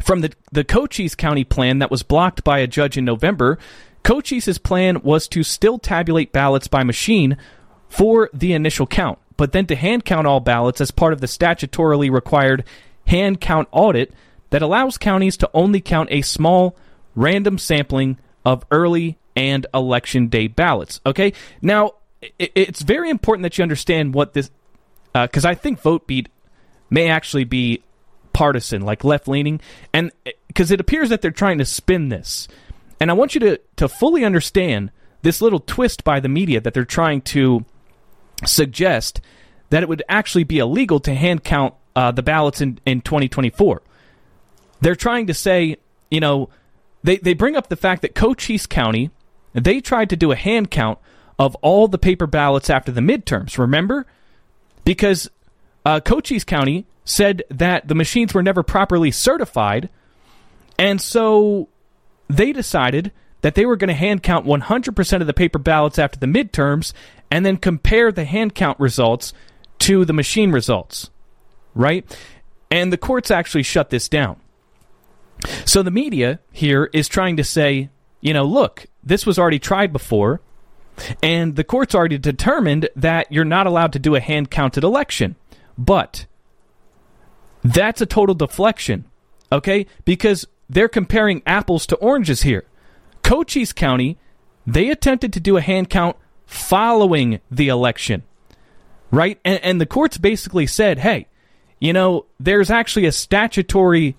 from 0.03 0.23
the, 0.23 0.33
the 0.51 0.65
Cochise 0.65 1.15
County 1.15 1.45
plan 1.45 1.79
that 1.79 1.91
was 1.91 2.03
blocked 2.03 2.43
by 2.43 2.59
a 2.59 2.67
judge 2.67 2.97
in 2.97 3.05
November, 3.05 3.59
Cochise's 4.03 4.59
plan 4.59 5.03
was 5.03 5.29
to 5.29 5.43
still 5.43 5.79
tabulate 5.79 6.33
ballots 6.33 6.69
by 6.69 6.83
machine 6.83 7.37
for 7.89 8.31
the 8.33 8.55
initial 8.55 8.87
count, 8.87 9.19
but 9.37 9.53
then 9.53 9.67
to 9.67 9.77
hand 9.77 10.05
count 10.05 10.27
all 10.27 10.41
ballots 10.41 10.81
as 10.81 10.91
part 10.91 11.13
of 11.13 11.21
the 11.21 11.27
statutorily 11.27 12.11
required 12.11 12.65
hand 13.07 13.41
count 13.41 13.69
audit 13.73 14.13
that 14.51 14.63
allows 14.63 14.97
counties 14.97 15.37
to 15.37 15.51
only 15.53 15.81
count 15.81 16.09
a 16.11 16.23
small 16.23 16.77
random 17.15 17.59
sampling 17.59 18.19
of 18.45 18.65
early 18.71 19.19
and 19.37 19.67
election 19.75 20.29
day 20.29 20.47
ballots. 20.47 21.01
Okay, 21.05 21.33
now 21.61 21.93
it's 22.39 22.83
very 22.83 23.11
important 23.11 23.45
that 23.45 23.59
you 23.59 23.63
understand 23.63 24.15
what 24.15 24.33
this, 24.33 24.51
because 25.13 25.45
uh, 25.45 25.51
I 25.51 25.55
think 25.55 25.81
VoteBeat 25.81 26.27
may 26.91 27.09
actually 27.09 27.45
be 27.45 27.83
partisan, 28.33 28.83
like 28.83 29.05
left 29.05 29.29
leaning, 29.29 29.61
and 29.93 30.13
because 30.47 30.71
it 30.71 30.81
appears 30.81 31.11
that 31.11 31.23
they're 31.23 31.31
trying 31.31 31.59
to 31.59 31.65
spin 31.65 32.09
this. 32.09 32.49
And 33.01 33.11
I 33.11 33.15
want 33.15 33.35
you 33.35 33.41
to, 33.41 33.61
to 33.77 33.89
fully 33.89 34.25
understand 34.25 34.91
this 35.23 35.41
little 35.41 35.61
twist 35.61 36.05
by 36.05 36.21
the 36.21 36.29
media 36.29 36.61
that 36.61 36.75
they're 36.75 36.85
trying 36.85 37.21
to 37.23 37.65
suggest 38.45 39.21
that 39.71 39.83
it 39.83 39.89
would 39.89 40.03
actually 40.09 40.45
be 40.45 40.59
illegal 40.59 41.01
to 41.01 41.15
hand 41.15 41.45
count 41.45 41.75
uh, 41.95 42.11
the 42.11 42.23
ballots 42.23 42.61
in, 42.61 42.79
in 42.87 43.01
2024. 43.01 43.83
They're 44.81 44.95
trying 44.95 45.27
to 45.27 45.35
say, 45.35 45.77
you 46.11 46.21
know, 46.21 46.49
they, 47.03 47.19
they 47.19 47.35
bring 47.35 47.57
up 47.57 47.69
the 47.69 47.77
fact 47.77 48.03
that 48.03 48.15
Cochise 48.15 48.67
County, 48.67 49.11
they 49.53 49.81
tried 49.81 50.11
to 50.11 50.17
do 50.17 50.33
a 50.33 50.37
hand 50.37 50.71
count 50.71 50.99
of 51.39 51.55
all 51.57 51.89
the 51.89 51.99
paper 51.99 52.27
ballots 52.27 52.69
after 52.69 52.93
the 52.93 53.01
midterms, 53.01 53.59
remember? 53.59 54.07
Because 54.85 55.31
uh, 55.85 56.01
Cochise 56.01 56.45
County 56.45 56.87
said 57.05 57.43
that 57.51 57.89
the 57.89 57.95
machines 57.95 58.35
were 58.35 58.43
never 58.43 58.63
properly 58.63 59.11
certified, 59.11 59.89
and 60.79 61.01
so 61.01 61.69
they 62.29 62.53
decided 62.53 63.13
that 63.41 63.55
they 63.55 63.67
were 63.67 63.77
going 63.77 63.89
to 63.89 63.95
hand 63.95 64.23
count 64.23 64.47
100% 64.47 65.21
of 65.21 65.27
the 65.27 65.33
paper 65.33 65.59
ballots 65.59 65.99
after 65.99 66.19
the 66.19 66.27
midterms 66.27 66.93
and 67.31 67.47
then 67.47 67.57
compare 67.57 68.11
the 68.11 68.25
hand 68.25 68.55
count 68.55 68.79
results 68.81 69.33
to 69.79 70.05
the 70.05 70.13
machine 70.13 70.51
results, 70.51 71.11
right? 71.75 72.05
And 72.71 72.93
the 72.93 72.99
courts 72.99 73.31
actually 73.31 73.63
shut 73.63 73.91
this 73.91 74.09
down. 74.09 74.41
So 75.65 75.83
the 75.83 75.91
media 75.91 76.41
here 76.51 76.91
is 76.93 77.09
trying 77.09 77.37
to 77.37 77.45
say, 77.45 77.91
you 78.21 78.35
know, 78.35 78.45
look, 78.45 78.87
this 79.05 79.25
was 79.25 79.39
already 79.39 79.61
tried 79.61 79.93
before, 79.93 80.41
and 81.23 81.57
the 81.57 81.65
courts 81.65 81.95
already 81.95 82.19
determined 82.19 82.89
that 82.97 83.31
you're 83.31 83.45
not 83.45 83.67
allowed 83.67 83.93
to 83.93 83.99
do 83.99 84.15
a 84.15 84.21
hand 84.21 84.51
counted 84.51 84.85
election. 84.85 85.37
But 85.77 86.27
that's 87.63 88.01
a 88.01 88.07
total 88.07 88.35
deflection, 88.35 89.05
okay? 89.53 89.87
Because 90.05 90.47
they're 90.69 90.89
comparing 90.89 91.43
apples 91.47 91.87
to 91.87 91.97
oranges 91.97 92.43
here. 92.43 92.65
Cochise 93.23 93.73
County, 93.73 94.19
they 94.67 94.91
attempted 94.91 95.33
to 95.33 95.41
do 95.41 95.57
a 95.57 95.63
hand 95.63 95.91
count 95.91 96.17
following 96.47 97.41
the 97.51 97.69
election, 97.69 98.23
right? 99.11 99.39
And, 99.45 99.63
and 99.63 99.81
the 99.81 99.87
courts 99.87 100.19
basically 100.19 100.67
said, 100.67 100.99
hey, 100.99 101.27
you 101.79 101.93
know, 101.93 102.27
there's 102.41 102.71
actually 102.71 103.07
a 103.07 103.13
statutory, 103.13 104.17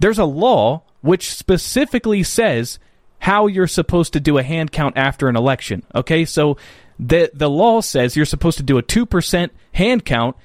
there's 0.00 0.18
a 0.18 0.24
law 0.24 0.82
which 1.00 1.32
specifically 1.32 2.22
says 2.22 2.78
how 3.18 3.46
you're 3.46 3.66
supposed 3.66 4.12
to 4.12 4.20
do 4.20 4.38
a 4.38 4.42
hand 4.42 4.72
count 4.72 4.96
after 4.96 5.28
an 5.28 5.36
election. 5.36 5.82
Okay, 5.94 6.24
so 6.24 6.56
the 6.98 7.30
the 7.34 7.50
law 7.50 7.80
says 7.80 8.16
you're 8.16 8.26
supposed 8.26 8.58
to 8.58 8.62
do 8.62 8.78
a 8.78 8.82
two 8.82 9.06
percent 9.06 9.52
hand 9.72 10.04
count, 10.04 10.36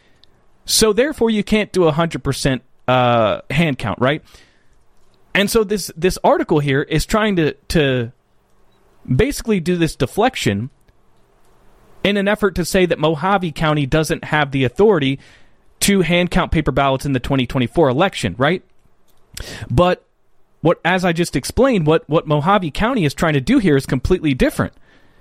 so 0.66 0.94
therefore 0.94 1.30
you 1.30 1.44
can't 1.44 1.72
do 1.72 1.86
a 1.86 1.92
hundred 1.92 2.24
percent 2.24 2.64
uh, 2.88 3.42
hand 3.50 3.78
count, 3.78 4.00
right? 4.00 4.24
And 5.34 5.50
so 5.50 5.64
this 5.64 5.92
this 5.96 6.18
article 6.24 6.60
here 6.60 6.82
is 6.82 7.06
trying 7.06 7.36
to 7.38 7.54
to 7.70 8.12
basically 9.08 9.60
do 9.60 9.76
this 9.76 9.96
deflection 9.96 10.70
in 12.04 12.18
an 12.18 12.28
effort 12.28 12.56
to 12.56 12.66
say 12.66 12.86
that 12.86 13.00
Mohave 13.00 13.56
County 13.56 13.86
doesn't 13.86 14.26
have 14.26 14.52
the 14.52 14.64
authority 14.64 15.20
to 15.82 16.02
hand 16.02 16.32
count 16.32 16.52
paper 16.52 16.72
ballots 16.72 17.06
in 17.06 17.14
the 17.14 17.20
2024 17.20 17.90
election, 17.90 18.36
right? 18.38 18.64
But 19.70 20.06
what 20.64 20.80
as 20.86 21.04
I 21.04 21.12
just 21.12 21.36
explained, 21.36 21.86
what 21.86 22.10
what 22.10 22.26
Mohave 22.26 22.74
County 22.74 23.04
is 23.04 23.14
trying 23.14 23.34
to 23.34 23.42
do 23.42 23.60
here 23.60 23.76
is 23.76 23.86
completely 23.86 24.34
different. 24.34 24.74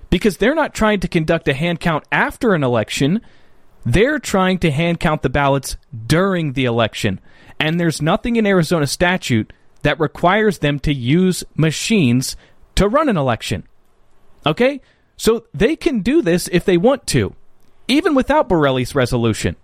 Because 0.09 0.37
they're 0.37 0.55
not 0.55 0.73
trying 0.73 1.01
to 1.01 1.07
conduct 1.09 1.49
a 1.49 1.53
hand 1.53 1.81
count 1.81 2.05
after 2.13 2.53
an 2.53 2.63
election, 2.63 3.21
they're 3.85 4.19
trying 4.19 4.59
to 4.59 4.71
hand 4.71 5.01
count 5.01 5.21
the 5.21 5.29
ballots 5.29 5.75
during 6.07 6.53
the 6.53 6.63
election. 6.63 7.19
And 7.59 7.77
there's 7.77 8.01
nothing 8.01 8.37
in 8.37 8.47
Arizona 8.47 8.87
statute 8.87 9.51
that 9.81 9.99
requires 9.99 10.59
them 10.59 10.79
to 10.79 10.93
use 10.93 11.43
machines 11.55 12.37
to 12.75 12.87
run 12.87 13.09
an 13.09 13.17
election. 13.17 13.67
Okay? 14.45 14.79
So 15.17 15.43
they 15.53 15.75
can 15.75 15.99
do 15.99 16.21
this 16.21 16.47
if 16.53 16.63
they 16.63 16.77
want 16.77 17.05
to, 17.07 17.35
even 17.89 18.15
without 18.15 18.47
Borrelli's 18.47 18.95
resolution. 18.95 19.57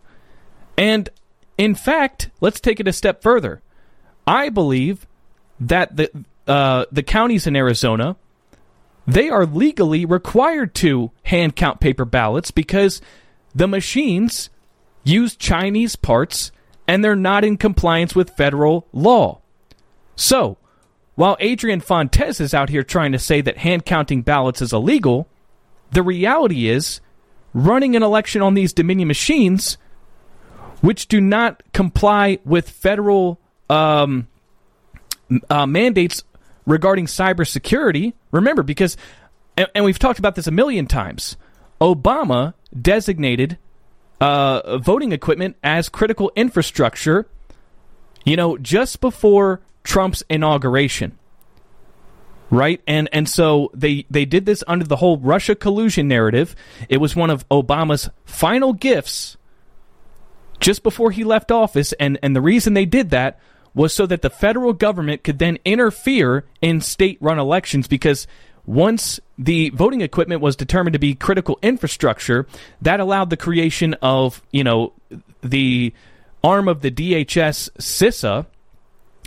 And 0.78 1.10
in 1.58 1.74
fact, 1.74 2.32
let's 2.42 2.60
take 2.60 2.82
it 2.82 2.88
a 2.88 2.94
step 2.94 3.22
further. 3.22 3.62
I 4.28 4.50
believe 4.50 5.08
that 5.60 5.96
the 5.96 6.10
uh, 6.48 6.86
the 6.92 7.04
counties 7.04 7.46
in 7.46 7.56
Arizona 7.56 8.16
they 9.10 9.28
are 9.30 9.48
legally 9.48 10.06
required 10.06 10.76
to 10.76 11.10
hand 11.24 11.56
count 11.56 11.80
paper 11.80 12.06
ballots 12.06 12.52
because 12.52 13.02
the 13.56 13.68
machines 13.68 14.52
use 15.04 15.36
Chinese 15.36 15.96
parts 15.96 16.52
and 16.88 17.04
they're 17.04 17.16
not 17.16 17.44
in 17.44 17.58
compliance 17.58 18.14
with 18.14 18.30
federal 18.30 18.88
law. 18.94 19.42
So, 20.16 20.58
while 21.16 21.38
Adrian 21.40 21.80
Fontes 21.80 22.40
is 22.40 22.54
out 22.54 22.70
here 22.70 22.84
trying 22.84 23.12
to 23.14 23.20
say 23.20 23.42
that 23.42 23.58
hand 23.58 23.84
counting 23.84 24.22
ballots 24.22 24.62
is 24.62 24.74
illegal, 24.74 25.28
the 25.92 26.04
reality 26.04 26.70
is 26.70 27.02
running 27.52 27.96
an 27.96 28.04
election 28.04 28.44
on 28.44 28.54
these 28.54 28.74
Dominion 28.74 29.08
machines, 29.08 29.78
which 30.82 31.08
do 31.08 31.20
not 31.20 31.64
comply 31.74 32.38
with 32.46 32.70
federal 32.70 33.40
um, 33.72 34.28
uh, 35.50 35.66
mandates 35.66 36.24
regarding 36.66 37.06
cybersecurity. 37.06 38.14
Remember, 38.32 38.64
because, 38.64 38.98
and, 39.58 39.68
and, 39.74 39.86
we've 39.86 40.00
talked 40.00 40.20
about 40.20 40.36
this 40.36 40.48
a 40.48 40.52
million 40.52 40.86
times, 40.86 41.38
Obama 41.82 42.54
designated 42.80 43.58
uh, 44.22 44.78
voting 44.78 45.12
equipment 45.12 45.56
as 45.64 45.90
critical 45.90 46.32
infrastructure, 46.36 47.28
you 48.26 48.36
know, 48.36 48.58
just 48.58 49.02
before 49.02 49.62
Trump's 49.84 50.24
inauguration. 50.30 51.18
Right? 52.52 52.82
And 52.88 53.08
and 53.14 53.30
so 53.30 53.70
they, 53.76 54.08
they 54.10 54.26
did 54.26 54.48
this 54.48 54.64
under 54.66 54.84
the 54.84 54.96
whole 54.96 55.20
Russia 55.20 55.54
collusion 55.54 56.08
narrative. 56.08 56.56
It 56.90 56.98
was 56.98 57.16
one 57.16 57.30
of 57.30 57.48
Obama's 57.50 58.10
final 58.26 58.74
gifts 58.74 59.38
just 60.60 60.84
before 60.84 61.12
he 61.12 61.24
left 61.24 61.52
office, 61.52 61.94
and, 61.94 62.20
and 62.22 62.36
the 62.36 62.42
reason 62.42 62.74
they 62.74 62.86
did 62.86 63.12
that 63.12 63.40
was 63.74 63.94
so 63.94 64.06
that 64.06 64.22
the 64.22 64.30
federal 64.30 64.74
government 64.74 65.24
could 65.24 65.40
then 65.40 65.58
interfere 65.66 66.46
in 66.62 66.82
state 66.82 67.18
run 67.22 67.40
elections 67.40 67.88
because 67.88 68.28
once 68.66 69.20
the 69.38 69.70
voting 69.72 70.02
equipment 70.02 70.42
was 70.42 70.56
determined 70.56 70.94
to 70.94 71.00
be 71.00 71.16
critical 71.16 71.58
infrastructure, 71.62 72.46
that 72.82 73.00
allowed 73.00 73.30
the 73.30 73.38
creation 73.38 73.96
of, 74.02 74.44
you 74.52 74.64
know, 74.64 74.94
the 75.42 75.94
arm 76.44 76.68
of 76.68 76.82
the 76.82 76.92
DHS 76.92 77.70
CISA, 77.80 78.46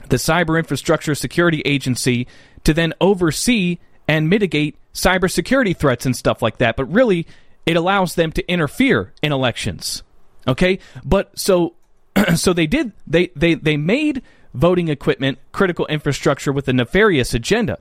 the 0.09 0.17
Cyber 0.17 0.59
Infrastructure 0.59 1.15
Security 1.15 1.61
Agency, 1.65 2.27
to 2.65 2.73
then 2.73 2.95
oversee 3.01 3.79
and 4.07 4.29
mitigate 4.29 4.77
cybersecurity 4.95 5.77
threats 5.77 6.07
and 6.07 6.17
stuff 6.17 6.43
like 6.43 6.59
that. 6.59 6.77
But 6.77 6.85
really, 6.87 7.27
it 7.67 7.77
allows 7.77 8.15
them 8.15 8.33
to 8.33 8.49
interfere 8.49 9.13
in 9.23 9.33
elections. 9.33 10.03
Okay? 10.47 10.79
But 11.05 11.37
so 11.39 11.75
so 12.35 12.53
they 12.53 12.67
did 12.67 12.93
they 13.07 13.29
they 13.35 13.55
they 13.55 13.77
made 13.77 14.23
voting 14.55 14.89
equipment 14.89 15.39
critical 15.53 15.87
infrastructure 15.87 16.53
with 16.53 16.69
a 16.69 16.73
nefarious 16.73 17.35
agenda. 17.35 17.79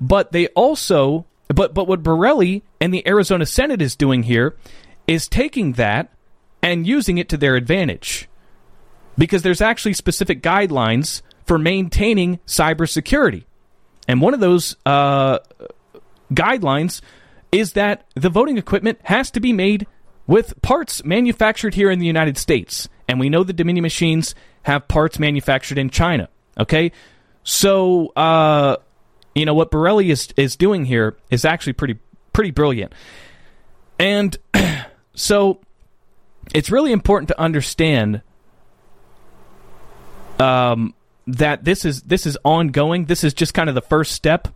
But 0.00 0.32
they 0.32 0.48
also 0.48 1.26
but 1.48 1.74
but 1.74 1.86
what 1.86 2.02
Borrelli 2.02 2.62
and 2.80 2.92
the 2.92 3.06
Arizona 3.06 3.46
Senate 3.46 3.82
is 3.82 3.96
doing 3.96 4.24
here 4.24 4.56
is 5.06 5.28
taking 5.28 5.72
that 5.72 6.10
and 6.62 6.86
using 6.86 7.18
it 7.18 7.28
to 7.28 7.36
their 7.36 7.56
advantage. 7.56 8.28
Because 9.16 9.42
there's 9.42 9.60
actually 9.60 9.92
specific 9.92 10.42
guidelines 10.42 11.22
for 11.46 11.58
maintaining 11.58 12.38
cybersecurity. 12.46 13.44
And 14.08 14.20
one 14.20 14.34
of 14.34 14.40
those 14.40 14.76
uh, 14.84 15.38
guidelines 16.32 17.00
is 17.52 17.74
that 17.74 18.06
the 18.14 18.30
voting 18.30 18.58
equipment 18.58 18.98
has 19.04 19.30
to 19.32 19.40
be 19.40 19.52
made 19.52 19.86
with 20.26 20.60
parts 20.62 21.04
manufactured 21.04 21.74
here 21.74 21.90
in 21.90 21.98
the 21.98 22.06
United 22.06 22.36
States. 22.38 22.88
And 23.08 23.20
we 23.20 23.28
know 23.28 23.44
the 23.44 23.52
Dominion 23.52 23.82
machines 23.82 24.34
have 24.62 24.88
parts 24.88 25.18
manufactured 25.18 25.78
in 25.78 25.90
China. 25.90 26.28
Okay? 26.58 26.92
So, 27.42 28.08
uh, 28.16 28.76
you 29.34 29.44
know, 29.44 29.54
what 29.54 29.70
Borrelli 29.70 30.10
is, 30.10 30.28
is 30.36 30.56
doing 30.56 30.84
here 30.84 31.16
is 31.30 31.44
actually 31.44 31.74
pretty, 31.74 31.98
pretty 32.32 32.50
brilliant. 32.50 32.92
And 33.98 34.36
so 35.14 35.60
it's 36.54 36.70
really 36.70 36.92
important 36.92 37.28
to 37.28 37.40
understand 37.40 38.22
um, 40.38 40.94
that 41.26 41.64
this 41.64 41.84
is 41.84 42.02
this 42.02 42.26
is 42.26 42.36
ongoing. 42.44 43.06
This 43.06 43.24
is 43.24 43.34
just 43.34 43.54
kind 43.54 43.68
of 43.68 43.74
the 43.74 43.82
first 43.82 44.12
step. 44.12 44.48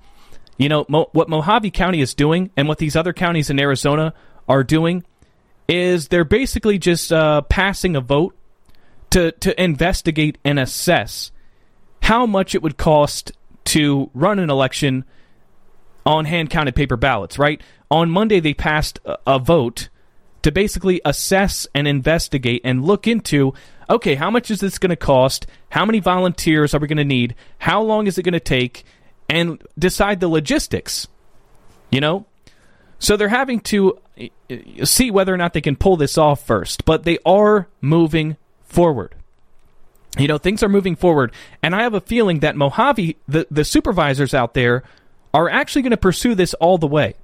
You 0.56 0.68
know, 0.68 0.84
Mo- 0.88 1.08
what 1.12 1.28
Mohave 1.28 1.72
County 1.72 2.00
is 2.00 2.14
doing 2.14 2.50
and 2.56 2.66
what 2.66 2.78
these 2.78 2.96
other 2.96 3.12
counties 3.12 3.48
in 3.48 3.60
Arizona 3.60 4.12
are 4.48 4.64
doing 4.64 5.04
is 5.68 6.08
they're 6.08 6.24
basically 6.24 6.78
just 6.78 7.12
uh, 7.12 7.42
passing 7.42 7.94
a 7.94 8.00
vote 8.00 8.34
to 9.10 9.32
to 9.32 9.62
investigate 9.62 10.38
and 10.44 10.58
assess 10.58 11.30
how 12.02 12.26
much 12.26 12.54
it 12.54 12.62
would 12.62 12.76
cost 12.76 13.32
to 13.64 14.10
run 14.14 14.38
an 14.38 14.50
election 14.50 15.04
on 16.06 16.24
hand 16.24 16.50
counted 16.50 16.74
paper 16.74 16.96
ballots. 16.96 17.38
Right 17.38 17.60
on 17.90 18.10
Monday, 18.10 18.40
they 18.40 18.54
passed 18.54 18.98
a, 19.04 19.18
a 19.26 19.38
vote 19.38 19.88
to 20.42 20.52
basically 20.52 21.00
assess 21.04 21.66
and 21.74 21.88
investigate 21.88 22.62
and 22.64 22.84
look 22.84 23.06
into 23.06 23.54
okay, 23.90 24.14
how 24.14 24.30
much 24.30 24.50
is 24.50 24.60
this 24.60 24.78
going 24.78 24.90
to 24.90 24.96
cost? 24.96 25.46
How 25.70 25.86
many 25.86 25.98
volunteers 25.98 26.74
are 26.74 26.78
we 26.78 26.86
going 26.86 26.98
to 26.98 27.04
need? 27.04 27.34
How 27.58 27.80
long 27.80 28.06
is 28.06 28.18
it 28.18 28.22
going 28.22 28.34
to 28.34 28.40
take? 28.40 28.84
And 29.30 29.62
decide 29.78 30.20
the 30.20 30.28
logistics. 30.28 31.08
You 31.90 32.00
know, 32.00 32.26
so 32.98 33.16
they're 33.16 33.28
having 33.28 33.60
to 33.60 33.98
uh, 34.20 34.84
see 34.84 35.10
whether 35.10 35.32
or 35.32 35.36
not 35.36 35.52
they 35.52 35.60
can 35.60 35.76
pull 35.76 35.96
this 35.96 36.18
off 36.18 36.46
first, 36.46 36.84
but 36.84 37.04
they 37.04 37.18
are 37.24 37.68
moving 37.80 38.36
forward. 38.68 39.14
You 40.16 40.28
know, 40.28 40.38
things 40.38 40.62
are 40.62 40.68
moving 40.68 40.96
forward, 40.96 41.32
and 41.62 41.74
I 41.74 41.82
have 41.82 41.94
a 41.94 42.00
feeling 42.00 42.40
that 42.40 42.54
Mohave, 42.54 43.16
the, 43.26 43.46
the 43.50 43.64
supervisors 43.64 44.34
out 44.34 44.54
there, 44.54 44.82
are 45.34 45.48
actually 45.48 45.82
going 45.82 45.90
to 45.90 45.96
pursue 45.96 46.34
this 46.34 46.54
all 46.54 46.78
the 46.78 46.86
way. 46.86 47.14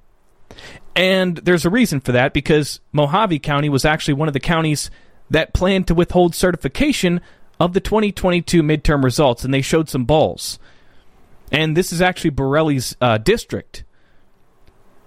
And 0.95 1.37
there's 1.39 1.65
a 1.65 1.71
reason 1.71 2.01
for 2.01 2.13
that 2.13 2.33
because 2.33 2.81
Mohave 2.95 3.43
County 3.43 3.69
was 3.69 3.85
actually 3.85 4.15
one 4.15 4.29
of 4.29 4.35
the 4.35 4.41
counties 4.41 4.91
that 5.31 5.55
planned 5.55 5.89
to 5.89 5.95
withhold 5.95 6.35
certification 6.35 7.21
of 7.59 7.73
the 7.73 7.81
2022 7.81 8.63
midterm 8.63 9.03
results, 9.03 9.45
and 9.45 9.53
they 9.53 9.63
showed 9.63 9.89
some 9.89 10.05
balls. 10.05 10.59
And 11.51 11.77
this 11.77 11.93
is 11.93 12.03
actually 12.03 12.31
Borrelli's 12.31 12.97
uh, 13.01 13.19
district. 13.19 13.85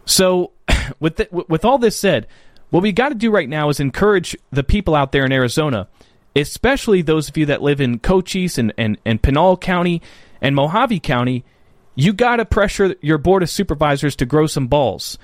So 0.06 0.52
with 1.00 1.18
the, 1.18 1.28
with 1.32 1.64
all 1.64 1.78
this 1.78 1.98
said, 1.98 2.28
what 2.70 2.84
we 2.84 2.92
got 2.92 3.10
to 3.10 3.16
do 3.16 3.32
right 3.32 3.48
now 3.48 3.70
is 3.70 3.80
encourage 3.80 4.36
the 4.52 4.64
people 4.64 4.96
out 4.96 5.12
there 5.12 5.26
in 5.26 5.32
Arizona, 5.32 5.88
especially 6.42 7.02
those 7.02 7.30
of 7.30 7.38
you 7.38 7.46
that 7.48 7.62
live 7.62 7.82
in 7.82 8.00
Cochise 8.00 8.58
and, 8.58 8.74
and, 8.78 8.98
and 9.06 9.22
Pinal 9.22 9.58
County 9.58 10.02
and 10.42 10.56
Mohave 10.56 11.02
County. 11.02 11.44
You 11.96 12.14
got 12.14 12.36
to 12.38 12.46
pressure 12.46 12.96
your 13.02 13.18
board 13.18 13.42
of 13.44 13.50
supervisors 13.50 14.16
to 14.18 14.26
grow 14.26 14.46
some 14.46 14.68
balls 14.68 15.18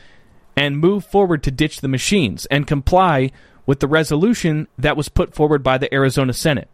and 0.55 0.77
move 0.77 1.05
forward 1.05 1.43
to 1.43 1.51
ditch 1.51 1.81
the 1.81 1.87
machines 1.87 2.45
and 2.47 2.65
comply 2.65 3.31
with 3.65 3.79
the 3.79 3.87
resolution 3.87 4.67
that 4.77 4.97
was 4.97 5.09
put 5.09 5.33
forward 5.33 5.63
by 5.63 5.77
the 5.77 5.93
Arizona 5.93 6.33
Senate. 6.33 6.69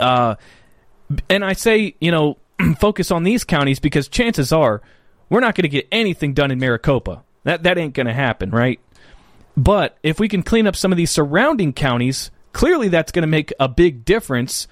Uh, 0.00 0.34
and 1.28 1.44
I 1.44 1.52
say, 1.52 1.94
you 2.00 2.10
know, 2.10 2.38
focus 2.78 3.10
on 3.10 3.22
these 3.22 3.44
counties 3.44 3.78
because 3.78 4.08
chances 4.08 4.52
are 4.52 4.82
we're 5.28 5.40
not 5.40 5.54
going 5.54 5.62
to 5.62 5.68
get 5.68 5.88
anything 5.90 6.34
done 6.34 6.50
in 6.50 6.58
Maricopa. 6.58 7.22
That 7.44 7.62
that 7.64 7.78
ain't 7.78 7.94
going 7.94 8.06
to 8.06 8.12
happen, 8.12 8.50
right? 8.50 8.80
But 9.56 9.96
if 10.02 10.18
we 10.18 10.28
can 10.28 10.42
clean 10.42 10.66
up 10.66 10.76
some 10.76 10.92
of 10.92 10.98
these 10.98 11.10
surrounding 11.10 11.72
counties, 11.72 12.30
clearly 12.54 12.88
that's 12.88 13.12
going 13.12 13.24
to 13.24 13.28
make 13.28 13.52
a 13.60 13.68
big 13.68 14.06
difference 14.06 14.66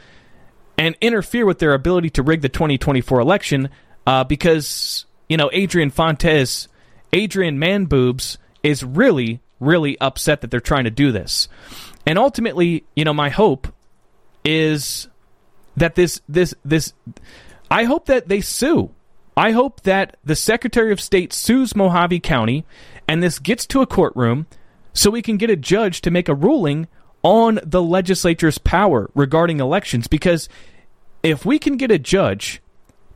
and 0.79 0.97
interfere 1.03 1.45
with 1.45 1.59
their 1.59 1.75
ability 1.75 2.09
to 2.09 2.23
rig 2.23 2.41
the 2.41 2.49
2024 2.49 3.21
election 3.21 3.69
uh, 4.07 4.25
because, 4.25 5.05
you 5.29 5.37
know, 5.37 5.51
Adrian 5.53 5.91
Fontes, 5.91 6.69
Adrian 7.13 7.59
Manboobs 7.59 8.39
is 8.63 8.83
really, 8.83 9.41
really 9.61 10.01
upset 10.01 10.41
that 10.41 10.51
they're 10.51 10.61
trying 10.61 10.85
to 10.85 10.91
do 10.91 11.13
this. 11.13 11.49
And 12.07 12.19
ultimately, 12.19 12.85
you 12.97 13.05
know, 13.05 13.13
my 13.13 13.29
hope 13.29 13.69
is 14.45 15.09
that 15.77 15.95
this, 15.95 16.21
this, 16.29 16.55
this, 16.65 16.95
I 17.71 17.85
hope 17.85 18.07
that 18.07 18.29
they 18.29 18.41
sue. 18.41 18.91
I 19.37 19.53
hope 19.53 19.83
that 19.83 20.17
the 20.25 20.37
Secretary 20.37 20.93
of 20.93 21.01
State 21.01 21.33
sues 21.33 21.73
Mohave 21.73 22.23
County 22.23 22.65
and 23.09 23.23
this 23.23 23.39
gets 23.39 23.67
to 23.67 23.81
a 23.81 23.87
courtroom 23.87 24.47
so 24.93 25.11
we 25.11 25.23
can 25.23 25.37
get 25.37 25.51
a 25.51 25.57
judge 25.57 26.01
to 26.03 26.11
make 26.11 26.29
a 26.29 26.35
ruling 26.35 26.87
on 27.23 27.61
the 27.63 27.83
legislature's 27.83 28.59
power 28.59 29.11
regarding 29.15 29.61
elections. 29.61 30.07
Because 30.09 30.49
if 31.23 31.45
we 31.45 31.59
can 31.59 31.77
get 31.77 31.91
a 31.91 31.99
judge 31.99 32.61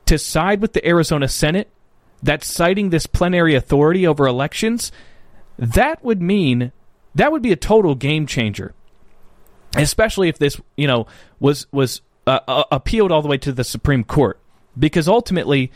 to 0.07 0.19
side 0.19 0.61
with 0.61 0.73
the 0.73 0.87
Arizona 0.87 1.29
Senate 1.29 1.69
that's 2.23 2.47
citing 2.47 2.90
this 2.90 3.07
plenary 3.07 3.55
authority 3.55 4.07
over 4.07 4.27
elections, 4.27 4.92
that 5.59 6.05
would 6.05 6.23
mean 6.23 6.73
that 7.14 7.33
would 7.33 7.42
be 7.42 7.53
a 7.53 7.57
total 7.57 7.95
game 7.95 8.27
changer. 8.27 8.75
Especially 9.75 10.29
if 10.29 10.38
this, 10.38 10.61
you 10.77 10.87
know, 10.87 11.07
was 11.40 11.66
was 11.73 12.01
uh, 12.27 12.40
uh, 12.47 12.64
appealed 12.71 13.12
all 13.12 13.23
the 13.23 13.29
way 13.29 13.38
to 13.38 13.53
the 13.53 13.64
Supreme 13.64 14.05
Court, 14.05 14.38
because 14.79 15.09
ultimately, 15.09 15.71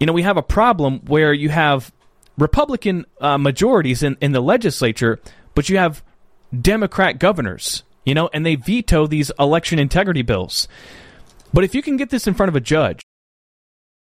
you 0.00 0.06
know, 0.06 0.12
we 0.12 0.22
have 0.22 0.36
a 0.36 0.42
problem 0.42 1.00
where 1.06 1.32
you 1.32 1.48
have 1.48 1.92
Republican 2.38 3.06
uh, 3.20 3.38
majorities 3.38 4.02
in, 4.02 4.16
in 4.20 4.32
the 4.32 4.40
legislature, 4.40 5.20
but 5.54 5.68
you 5.68 5.76
have 5.76 6.02
Democrat 6.58 7.18
governors, 7.18 7.84
you 8.04 8.14
know, 8.14 8.28
and 8.32 8.44
they 8.44 8.56
veto 8.56 9.06
these 9.06 9.30
election 9.38 9.78
integrity 9.78 10.22
bills. 10.22 10.66
But 11.52 11.64
if 11.64 11.74
you 11.74 11.82
can 11.82 11.96
get 11.96 12.10
this 12.10 12.26
in 12.26 12.34
front 12.34 12.48
of 12.48 12.56
a 12.56 12.60
judge, 12.60 13.02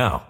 now. 0.00 0.29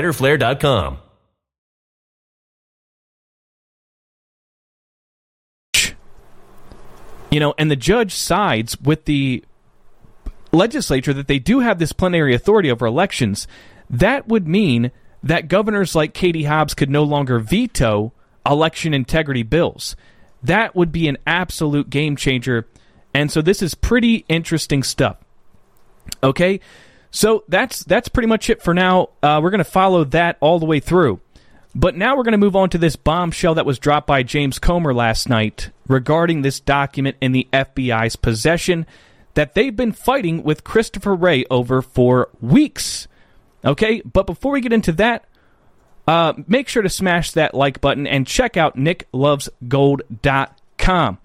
you 7.31 7.39
know, 7.39 7.55
and 7.57 7.71
the 7.71 7.75
judge 7.77 8.13
sides 8.13 8.79
with 8.79 9.05
the 9.05 9.43
legislature 10.51 11.13
that 11.13 11.27
they 11.27 11.39
do 11.39 11.59
have 11.61 11.79
this 11.79 11.93
plenary 11.93 12.35
authority 12.35 12.69
over 12.69 12.85
elections, 12.85 13.47
that 13.89 14.27
would 14.27 14.47
mean 14.47 14.91
that 15.23 15.47
governors 15.47 15.95
like 15.95 16.13
Katie 16.13 16.43
Hobbs 16.43 16.73
could 16.73 16.89
no 16.89 17.03
longer 17.03 17.39
veto 17.39 18.11
election 18.45 18.93
integrity 18.93 19.43
bills. 19.43 19.95
That 20.43 20.75
would 20.75 20.91
be 20.91 21.07
an 21.07 21.17
absolute 21.25 21.89
game 21.89 22.15
changer. 22.15 22.67
And 23.13 23.31
so 23.31 23.41
this 23.41 23.61
is 23.61 23.75
pretty 23.75 24.25
interesting 24.27 24.83
stuff. 24.83 25.17
Okay? 26.21 26.59
So 27.11 27.43
that's 27.47 27.83
that's 27.83 28.07
pretty 28.07 28.27
much 28.27 28.49
it 28.49 28.63
for 28.63 28.73
now. 28.73 29.09
Uh, 29.21 29.39
we're 29.43 29.51
going 29.51 29.59
to 29.59 29.65
follow 29.65 30.05
that 30.05 30.37
all 30.39 30.59
the 30.59 30.65
way 30.65 30.79
through. 30.79 31.19
But 31.73 31.95
now 31.95 32.17
we're 32.17 32.23
going 32.23 32.33
to 32.33 32.37
move 32.37 32.55
on 32.55 32.69
to 32.71 32.77
this 32.77 32.95
bombshell 32.95 33.55
that 33.55 33.65
was 33.65 33.79
dropped 33.79 34.07
by 34.07 34.23
James 34.23 34.59
Comer 34.59 34.93
last 34.93 35.29
night 35.29 35.69
regarding 35.87 36.41
this 36.41 36.59
document 36.59 37.15
in 37.21 37.31
the 37.31 37.47
FBI's 37.53 38.17
possession 38.17 38.85
that 39.35 39.53
they've 39.53 39.75
been 39.75 39.93
fighting 39.93 40.43
with 40.43 40.65
Christopher 40.65 41.15
Wray 41.15 41.45
over 41.49 41.81
for 41.81 42.29
weeks. 42.41 43.07
Okay, 43.63 44.01
but 44.01 44.25
before 44.25 44.51
we 44.51 44.59
get 44.59 44.73
into 44.73 44.91
that, 44.93 45.25
uh, 46.07 46.33
make 46.47 46.67
sure 46.67 46.81
to 46.81 46.89
smash 46.89 47.31
that 47.31 47.53
like 47.53 47.79
button 47.79 48.07
and 48.07 48.27
check 48.27 48.57
out 48.57 48.75
nicklovesgold.com. 48.75 51.17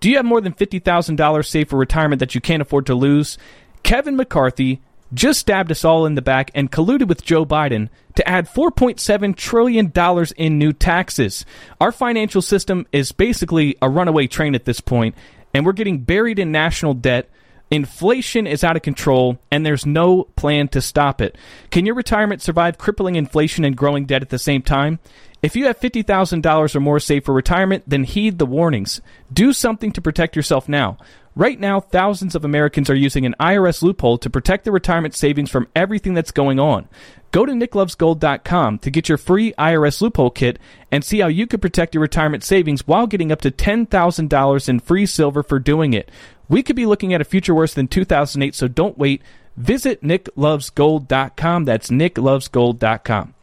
Do 0.00 0.10
you 0.10 0.16
have 0.16 0.26
more 0.26 0.40
than 0.42 0.52
$50,000 0.52 1.46
saved 1.46 1.70
for 1.70 1.78
retirement 1.78 2.20
that 2.20 2.34
you 2.34 2.40
can't 2.40 2.60
afford 2.60 2.86
to 2.86 2.94
lose? 2.94 3.38
Kevin 3.84 4.16
McCarthy 4.16 4.82
just 5.14 5.40
stabbed 5.40 5.70
us 5.70 5.84
all 5.84 6.06
in 6.06 6.14
the 6.14 6.22
back 6.22 6.50
and 6.54 6.70
colluded 6.70 7.08
with 7.08 7.24
Joe 7.24 7.46
Biden 7.46 7.88
to 8.16 8.28
add 8.28 8.48
$4.7 8.48 9.36
trillion 9.36 9.92
in 10.36 10.58
new 10.58 10.72
taxes. 10.72 11.44
Our 11.80 11.92
financial 11.92 12.42
system 12.42 12.86
is 12.92 13.12
basically 13.12 13.76
a 13.80 13.88
runaway 13.88 14.26
train 14.26 14.54
at 14.54 14.64
this 14.64 14.80
point, 14.80 15.14
and 15.52 15.64
we're 15.64 15.72
getting 15.72 16.00
buried 16.00 16.38
in 16.38 16.52
national 16.52 16.94
debt. 16.94 17.28
Inflation 17.70 18.46
is 18.46 18.62
out 18.62 18.76
of 18.76 18.82
control, 18.82 19.38
and 19.50 19.64
there's 19.64 19.86
no 19.86 20.24
plan 20.36 20.68
to 20.68 20.80
stop 20.80 21.20
it. 21.20 21.36
Can 21.70 21.86
your 21.86 21.94
retirement 21.94 22.42
survive 22.42 22.78
crippling 22.78 23.16
inflation 23.16 23.64
and 23.64 23.76
growing 23.76 24.04
debt 24.04 24.22
at 24.22 24.28
the 24.28 24.38
same 24.38 24.62
time? 24.62 24.98
If 25.42 25.56
you 25.56 25.66
have 25.66 25.78
$50,000 25.78 26.74
or 26.74 26.80
more 26.80 27.00
saved 27.00 27.26
for 27.26 27.34
retirement, 27.34 27.84
then 27.86 28.04
heed 28.04 28.38
the 28.38 28.46
warnings. 28.46 29.02
Do 29.30 29.52
something 29.52 29.92
to 29.92 30.00
protect 30.00 30.36
yourself 30.36 30.68
now. 30.70 30.96
Right 31.36 31.58
now, 31.58 31.80
thousands 31.80 32.36
of 32.36 32.44
Americans 32.44 32.88
are 32.88 32.94
using 32.94 33.26
an 33.26 33.34
IRS 33.40 33.82
loophole 33.82 34.18
to 34.18 34.30
protect 34.30 34.62
their 34.62 34.72
retirement 34.72 35.14
savings 35.14 35.50
from 35.50 35.66
everything 35.74 36.14
that's 36.14 36.30
going 36.30 36.60
on. 36.60 36.88
Go 37.32 37.44
to 37.44 37.52
nicklovesgold.com 37.52 38.78
to 38.78 38.90
get 38.90 39.08
your 39.08 39.18
free 39.18 39.52
IRS 39.58 40.00
loophole 40.00 40.30
kit 40.30 40.60
and 40.92 41.04
see 41.04 41.18
how 41.18 41.26
you 41.26 41.48
could 41.48 41.60
protect 41.60 41.92
your 41.92 42.02
retirement 42.02 42.44
savings 42.44 42.86
while 42.86 43.08
getting 43.08 43.32
up 43.32 43.40
to 43.40 43.50
$10,000 43.50 44.68
in 44.68 44.78
free 44.78 45.06
silver 45.06 45.42
for 45.42 45.58
doing 45.58 45.92
it. 45.92 46.08
We 46.48 46.62
could 46.62 46.76
be 46.76 46.86
looking 46.86 47.12
at 47.12 47.20
a 47.20 47.24
future 47.24 47.54
worse 47.54 47.74
than 47.74 47.88
2008, 47.88 48.54
so 48.54 48.68
don't 48.68 48.96
wait. 48.96 49.20
Visit 49.56 50.02
nicklovesgold.com. 50.02 51.64
That's 51.64 51.90
nicklovesgold.com. 51.90 53.34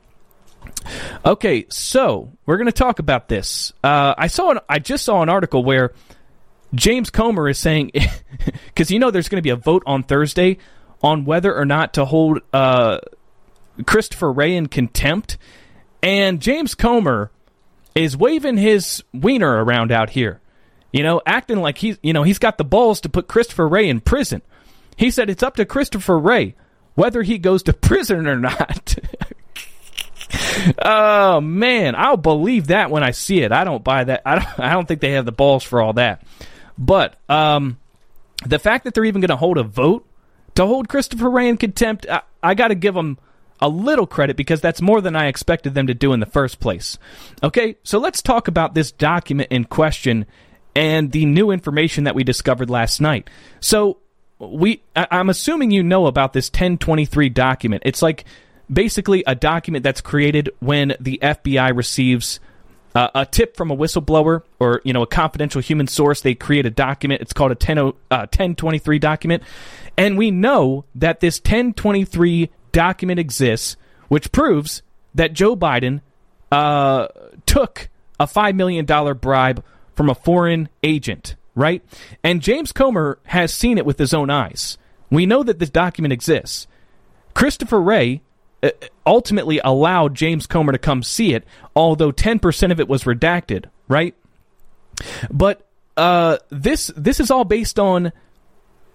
Okay, 1.25 1.65
so 1.69 2.31
we're 2.45 2.57
going 2.57 2.67
to 2.67 2.71
talk 2.71 2.99
about 2.99 3.27
this. 3.27 3.73
Uh, 3.83 4.13
I 4.17 4.27
saw, 4.27 4.51
an, 4.51 4.59
I 4.69 4.79
just 4.79 5.03
saw 5.03 5.21
an 5.21 5.29
article 5.29 5.65
where 5.65 5.93
James 6.73 7.09
Comer 7.09 7.49
is 7.49 7.59
saying, 7.59 7.91
because 8.65 8.91
you 8.91 8.99
know 8.99 9.11
there's 9.11 9.29
going 9.29 9.37
to 9.37 9.43
be 9.43 9.49
a 9.49 9.55
vote 9.55 9.83
on 9.85 10.03
Thursday 10.03 10.57
on 11.03 11.25
whether 11.25 11.55
or 11.55 11.65
not 11.65 11.93
to 11.95 12.05
hold 12.05 12.39
uh, 12.53 12.99
Christopher 13.85 14.31
Wray 14.31 14.55
in 14.55 14.67
contempt, 14.67 15.37
and 16.01 16.41
James 16.41 16.75
Comer 16.75 17.31
is 17.95 18.15
waving 18.15 18.57
his 18.57 19.03
wiener 19.13 19.63
around 19.63 19.91
out 19.91 20.11
here, 20.11 20.39
you 20.93 21.03
know, 21.03 21.21
acting 21.25 21.59
like 21.59 21.79
he's, 21.79 21.97
you 22.01 22.13
know, 22.13 22.23
he's 22.23 22.39
got 22.39 22.57
the 22.57 22.63
balls 22.63 23.01
to 23.01 23.09
put 23.09 23.27
Christopher 23.27 23.67
Wray 23.67 23.89
in 23.89 23.99
prison. 23.99 24.41
He 24.95 25.11
said 25.11 25.29
it's 25.29 25.43
up 25.43 25.55
to 25.55 25.65
Christopher 25.65 26.17
Wray 26.17 26.55
whether 26.95 27.23
he 27.23 27.37
goes 27.37 27.63
to 27.63 27.73
prison 27.89 28.27
or 28.27 28.37
not. 28.37 28.95
oh 30.81 31.41
man, 31.41 31.95
I'll 31.95 32.17
believe 32.17 32.67
that 32.67 32.91
when 32.91 33.03
I 33.03 33.11
see 33.11 33.41
it. 33.41 33.51
I 33.51 33.63
don't 33.63 33.83
buy 33.83 34.03
that. 34.05 34.21
I 34.25 34.35
don't. 34.35 34.59
I 34.59 34.73
don't 34.73 34.87
think 34.87 35.01
they 35.01 35.11
have 35.11 35.25
the 35.25 35.31
balls 35.31 35.63
for 35.63 35.81
all 35.81 35.93
that. 35.93 36.23
But 36.77 37.15
um, 37.29 37.79
the 38.45 38.59
fact 38.59 38.85
that 38.85 38.93
they're 38.93 39.05
even 39.05 39.21
going 39.21 39.29
to 39.29 39.35
hold 39.35 39.57
a 39.57 39.63
vote 39.63 40.05
to 40.55 40.65
hold 40.65 40.89
Christopher 40.89 41.29
Wray 41.29 41.47
in 41.47 41.57
contempt, 41.57 42.05
I, 42.09 42.21
I 42.41 42.53
got 42.53 42.69
to 42.69 42.75
give 42.75 42.93
them 42.93 43.17
a 43.61 43.69
little 43.69 44.07
credit 44.07 44.35
because 44.35 44.59
that's 44.59 44.81
more 44.81 45.01
than 45.01 45.15
I 45.15 45.27
expected 45.27 45.73
them 45.73 45.87
to 45.87 45.93
do 45.93 46.13
in 46.13 46.19
the 46.19 46.25
first 46.25 46.59
place. 46.59 46.97
Okay, 47.43 47.77
so 47.83 47.99
let's 47.99 48.21
talk 48.21 48.47
about 48.47 48.73
this 48.73 48.91
document 48.91 49.49
in 49.51 49.65
question 49.65 50.25
and 50.75 51.11
the 51.11 51.25
new 51.25 51.51
information 51.51 52.05
that 52.05 52.15
we 52.15 52.23
discovered 52.23 52.69
last 52.69 53.01
night. 53.01 53.29
So 53.59 53.97
we, 54.39 54.81
I, 54.95 55.07
I'm 55.11 55.29
assuming 55.29 55.71
you 55.71 55.83
know 55.83 56.07
about 56.07 56.33
this 56.33 56.49
1023 56.49 57.29
document. 57.29 57.83
It's 57.85 58.01
like 58.01 58.25
basically 58.71 59.23
a 59.27 59.35
document 59.35 59.83
that's 59.83 60.01
created 60.01 60.49
when 60.59 60.95
the 60.99 61.19
FBI 61.21 61.75
receives 61.75 62.39
uh, 62.95 63.09
a 63.15 63.25
tip 63.25 63.55
from 63.55 63.71
a 63.71 63.75
whistleblower 63.75 64.43
or 64.59 64.81
you 64.83 64.93
know 64.93 65.01
a 65.01 65.07
confidential 65.07 65.61
human 65.61 65.87
source. 65.87 66.21
They 66.21 66.35
create 66.35 66.65
a 66.65 66.69
document. 66.69 67.21
It's 67.21 67.33
called 67.33 67.51
a 67.51 67.55
10, 67.55 67.77
uh, 67.77 67.91
1023 68.09 68.99
document, 68.99 69.43
and 69.97 70.17
we 70.17 70.31
know 70.31 70.85
that 70.95 71.19
this 71.19 71.39
1023 71.39 72.49
document 72.71 73.19
exists, 73.19 73.77
which 74.07 74.31
proves 74.31 74.81
that 75.15 75.33
Joe 75.33 75.55
Biden 75.55 76.01
uh, 76.51 77.07
took 77.45 77.89
a 78.19 78.27
five 78.27 78.55
million 78.55 78.85
dollar 78.85 79.13
bribe 79.13 79.63
from 79.95 80.09
a 80.09 80.15
foreign 80.15 80.69
agent, 80.83 81.35
right? 81.55 81.83
And 82.23 82.41
James 82.41 82.71
Comer 82.71 83.19
has 83.25 83.53
seen 83.53 83.77
it 83.77 83.85
with 83.85 83.99
his 83.99 84.13
own 84.13 84.29
eyes. 84.29 84.77
We 85.09 85.25
know 85.25 85.43
that 85.43 85.59
this 85.59 85.69
document 85.69 86.13
exists. 86.13 86.67
Christopher 87.33 87.81
Wray 87.81 88.15
uh, 88.15 88.30
ultimately 89.05 89.59
allowed 89.63 90.15
James 90.15 90.47
Comer 90.47 90.71
to 90.71 90.77
come 90.77 91.03
see 91.03 91.33
it, 91.33 91.43
although 91.75 92.11
10% 92.11 92.71
of 92.71 92.79
it 92.79 92.87
was 92.87 93.03
redacted, 93.03 93.65
right? 93.87 94.15
But 95.31 95.67
uh, 95.97 96.37
this 96.49 96.91
this 96.95 97.19
is 97.19 97.31
all 97.31 97.43
based 97.43 97.79
on 97.79 98.11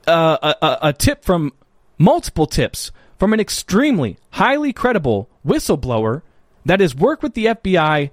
uh, 0.06 0.54
a, 0.62 0.78
a 0.88 0.92
tip 0.92 1.24
from 1.24 1.52
multiple 1.98 2.46
tips 2.46 2.92
from 3.18 3.32
an 3.32 3.40
extremely 3.40 4.18
highly 4.30 4.72
credible 4.72 5.28
whistleblower 5.46 6.22
that 6.64 6.80
has 6.80 6.94
worked 6.94 7.22
with 7.22 7.34
the 7.34 7.46
FBI 7.46 8.10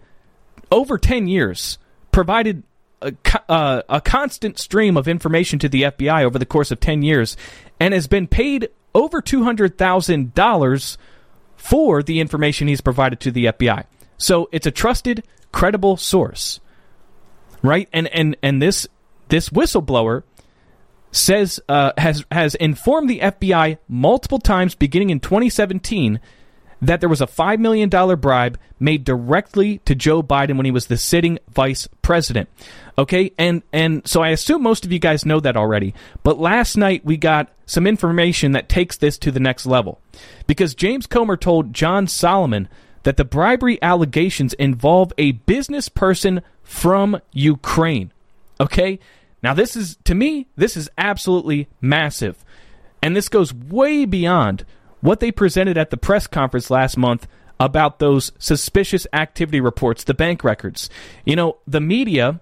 over 0.72 0.98
10 0.98 1.28
years, 1.28 1.78
provided 2.12 2.64
a, 3.02 3.14
uh, 3.50 3.82
a 3.90 4.02
constant 4.02 4.58
stream 4.58 4.96
of 4.96 5.08
information 5.08 5.60
to 5.60 5.70
the 5.70 5.84
FBI 5.84 6.24
over 6.24 6.40
the 6.40 6.46
course 6.46 6.72
of 6.72 6.80
10 6.80 7.02
years, 7.02 7.36
and 7.80 7.94
has 7.94 8.08
been 8.08 8.28
paid 8.28 8.70
over 8.96 9.22
$200,000 9.22 10.98
for 11.64 12.04
the 12.04 12.20
information 12.20 12.68
he's 12.68 12.82
provided 12.82 13.22
to 13.22 13.32
the 13.32 13.46
FBI. 13.46 13.86
So 14.18 14.50
it's 14.52 14.68
a 14.68 14.72
trusted, 14.72 15.24
credible 15.54 15.96
source. 15.96 16.60
Right? 17.62 17.88
And 17.94 18.10
and 18.10 18.36
and 18.44 18.62
this 18.62 18.86
this 19.30 19.48
whistleblower 19.48 20.24
says 21.14 21.62
uh, 21.70 21.94
has 21.98 22.26
has 22.30 22.56
informed 22.56 23.10
the 23.10 23.22
FBI 23.22 23.78
multiple 23.88 24.40
times 24.40 24.76
beginning 24.76 25.10
in 25.10 25.22
2017 25.22 26.20
that 26.88 27.00
there 27.00 27.10
was 27.10 27.22
a 27.22 27.28
$5 27.28 27.60
million 27.60 27.90
bribe 28.20 28.60
made 28.80 29.06
directly 29.06 29.78
to 29.80 29.96
Joe 29.96 30.22
Biden 30.22 30.58
when 30.58 30.66
he 30.66 30.72
was 30.72 30.88
the 30.88 30.98
sitting 30.98 31.40
vice 31.50 31.88
president. 32.02 32.50
Okay, 32.98 33.32
and 33.40 33.64
and 33.72 34.06
so 34.08 34.22
I 34.22 34.30
assume 34.30 34.62
most 34.62 34.86
of 34.86 34.92
you 34.92 35.00
guys 35.00 35.26
know 35.26 35.40
that 35.40 35.58
already. 35.58 35.96
But 36.22 36.38
last 36.40 36.76
night 36.76 37.04
we 37.06 37.18
got 37.18 37.50
some 37.66 37.88
information 37.88 38.52
that 38.52 38.70
takes 38.70 38.98
this 38.98 39.18
to 39.20 39.32
the 39.32 39.40
next 39.40 39.66
level. 39.66 40.00
Because 40.46 40.76
James 40.76 41.08
Comer 41.08 41.38
told 41.38 41.74
John 41.74 42.06
Solomon 42.06 42.68
that 43.04 43.18
the 43.18 43.26
bribery 43.26 43.82
allegations 43.82 44.54
involve 44.54 45.12
a 45.18 45.32
business 45.32 45.90
person 45.90 46.42
from 46.62 47.20
Ukraine. 47.32 48.12
Okay? 48.60 49.00
Now 49.42 49.54
this 49.54 49.76
is 49.76 49.98
to 50.04 50.14
me 50.14 50.48
this 50.56 50.76
is 50.76 50.90
absolutely 50.98 51.68
massive. 51.82 52.44
And 53.02 53.16
this 53.16 53.30
goes 53.30 53.54
way 53.54 54.06
beyond 54.06 54.66
what 55.04 55.20
they 55.20 55.32
presented 55.34 55.78
at 55.78 55.90
the 55.90 55.98
press 55.98 56.28
conference 56.28 56.70
last 56.70 56.96
month 56.96 57.28
about 57.60 58.00
those 58.00 58.32
suspicious 58.40 59.06
activity 59.12 59.60
reports, 59.60 60.06
the 60.06 60.14
bank 60.14 60.46
records. 60.46 60.90
You 61.26 61.36
know, 61.36 61.58
the 61.68 61.82
media, 61.82 62.40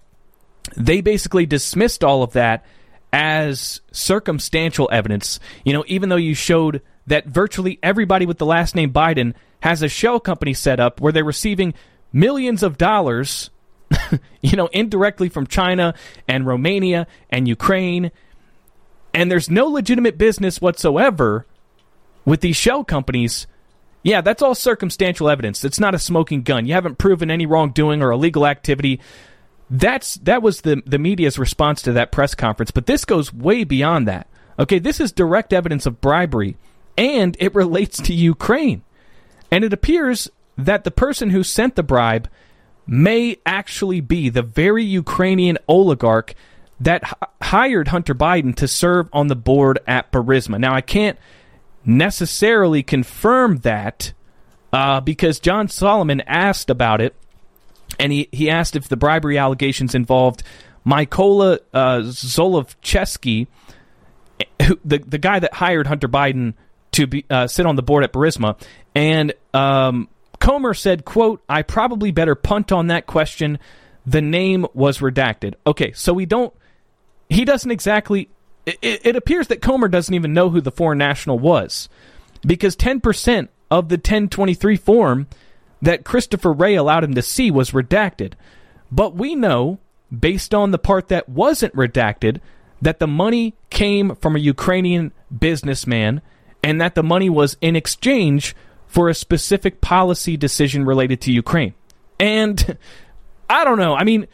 they 0.78 1.02
basically 1.02 1.47
dismissed 1.47 2.04
all 2.04 2.21
of 2.21 2.34
that 2.34 2.63
as 3.12 3.82
circumstantial 3.91 4.88
evidence. 4.91 5.39
You 5.65 5.74
know, 5.74 5.84
even 5.88 6.10
though 6.10 6.17
you 6.17 6.36
showed 6.36 6.84
that 7.08 7.26
virtually 7.26 7.80
everybody 7.82 8.28
with 8.28 8.38
the 8.38 8.45
last 8.45 8.76
name 8.76 8.93
Biden 8.93 9.34
has 9.62 9.82
a 9.82 9.89
shell 9.89 10.19
company 10.19 10.54
set 10.54 10.80
up 10.80 11.02
where 11.02 11.12
they're 11.12 11.24
receiving 11.24 11.74
millions 12.13 12.62
of 12.62 12.78
dollars, 12.78 13.50
you 14.41 14.56
know, 14.56 14.67
indirectly 14.67 15.30
from 15.30 15.47
China 15.47 15.95
and 16.28 16.45
Romania 16.45 17.08
and 17.32 17.47
Ukraine. 17.47 18.12
And 19.15 19.32
there's 19.32 19.50
no 19.50 19.65
legitimate 19.65 20.19
business 20.19 20.62
whatsoever 20.62 21.47
with 22.25 22.41
these 22.41 22.55
shell 22.55 22.84
companies, 22.84 23.47
yeah, 24.03 24.21
that's 24.21 24.41
all 24.41 24.55
circumstantial 24.55 25.29
evidence. 25.29 25.63
It's 25.63 25.79
not 25.79 25.95
a 25.95 25.99
smoking 25.99 26.41
gun. 26.43 26.65
You 26.65 26.73
haven't 26.73 26.97
proven 26.97 27.29
any 27.29 27.45
wrongdoing 27.45 28.01
or 28.01 28.12
illegal 28.12 28.47
activity. 28.47 28.99
That's 29.69 30.15
that 30.15 30.41
was 30.41 30.62
the 30.62 30.81
the 30.86 30.99
media's 30.99 31.39
response 31.39 31.81
to 31.84 31.93
that 31.93 32.12
press 32.12 32.36
conference, 32.36 32.71
but 32.71 32.88
this 32.88 33.05
goes 33.05 33.34
way 33.34 33.63
beyond 33.63 34.07
that. 34.07 34.27
Okay, 34.60 34.79
this 34.79 34.99
is 34.99 35.12
direct 35.12 35.53
evidence 35.53 35.86
of 35.86 36.01
bribery 36.01 36.57
and 36.97 37.38
it 37.39 37.55
relates 37.55 37.97
to 38.01 38.13
Ukraine. 38.13 38.84
And 39.49 39.63
it 39.63 39.73
appears 39.73 40.29
that 40.57 40.84
the 40.84 40.91
person 40.91 41.29
who 41.29 41.43
sent 41.43 41.75
the 41.75 41.84
bribe 41.84 42.29
may 42.88 43.38
actually 43.45 44.01
be 44.01 44.29
the 44.29 44.41
very 44.41 44.84
Ukrainian 44.84 45.57
oligarch 45.67 46.36
that 46.79 47.03
h- 47.05 47.29
hired 47.41 47.89
Hunter 47.89 48.15
Biden 48.15 48.55
to 48.55 48.67
serve 48.67 49.07
on 49.13 49.27
the 49.27 49.36
board 49.36 49.79
at 49.88 50.12
Burisma. 50.12 50.60
Now, 50.60 50.73
I 50.73 50.81
can't 50.81 51.17
necessarily 51.85 52.83
confirm 52.83 53.57
that 53.57 54.13
uh, 54.73 55.01
because 55.01 55.39
John 55.39 55.67
Solomon 55.67 56.21
asked 56.21 56.69
about 56.69 57.01
it, 57.01 57.15
and 57.99 58.11
he, 58.11 58.29
he 58.31 58.49
asked 58.49 58.75
if 58.75 58.87
the 58.87 58.97
bribery 58.97 59.37
allegations 59.37 59.93
involved 59.93 60.43
Mykola 60.85 61.59
uh, 61.73 61.99
Zlochevsky, 61.99 63.47
the, 64.83 64.97
the 64.99 65.17
guy 65.17 65.39
that 65.39 65.53
hired 65.53 65.87
Hunter 65.87 66.07
Biden 66.07 66.53
to 66.93 67.07
be 67.07 67.25
uh, 67.29 67.47
sit 67.47 67.65
on 67.65 67.75
the 67.75 67.83
board 67.83 68.03
at 68.03 68.11
Burisma, 68.11 68.59
and 68.95 69.33
um, 69.53 70.09
Comer 70.39 70.73
said, 70.73 71.05
"quote 71.05 71.41
I 71.47 71.61
probably 71.61 72.11
better 72.11 72.35
punt 72.35 72.71
on 72.71 72.87
that 72.87 73.07
question. 73.07 73.59
The 74.05 74.21
name 74.21 74.65
was 74.73 74.97
redacted." 74.99 75.55
Okay, 75.65 75.93
so 75.93 76.13
we 76.13 76.25
don't. 76.25 76.53
He 77.29 77.45
doesn't 77.45 77.71
exactly. 77.71 78.29
It, 78.65 78.78
it 78.82 79.15
appears 79.15 79.47
that 79.47 79.62
Comer 79.62 79.88
doesn't 79.88 80.13
even 80.13 80.34
know 80.34 80.50
who 80.50 80.62
the 80.62 80.71
foreign 80.71 81.00
national 81.00 81.39
was, 81.39 81.89
because 82.45 82.76
ten 82.76 83.00
percent 83.02 83.50
of 83.69 83.88
the 83.89 83.95
1023 83.95 84.76
form 84.76 85.28
that 85.82 86.04
Christopher 86.04 86.52
Wray 86.52 86.76
allowed 86.76 87.04
him 87.04 87.15
to 87.15 87.21
see 87.21 87.50
was 87.50 87.71
redacted. 87.71 88.34
But 88.91 89.15
we 89.15 89.34
know, 89.34 89.80
based 90.17 90.54
on 90.54 90.71
the 90.71 90.78
part 90.78 91.08
that 91.08 91.30
wasn't 91.30 91.74
redacted, 91.74 92.41
that 92.82 93.00
the 93.00 93.08
money 93.08 93.56
came 93.69 94.15
from 94.15 94.36
a 94.36 94.39
Ukrainian 94.39 95.13
businessman 95.36 96.21
and 96.63 96.82
that 96.82 96.95
the 96.95 97.04
money 97.04 97.30
was 97.30 97.58
in 97.62 97.76
exchange 97.76 98.56
for 98.88 99.08
a 99.08 99.13
specific 99.13 99.80
policy 99.80 100.36
decision 100.36 100.86
related 100.86 101.21
to 101.21 101.32
Ukraine. 101.32 101.74
And 102.19 102.78
I 103.50 103.63
don't 103.63 103.80
know. 103.80 103.95
I 103.95 104.04
mean, 104.04 104.28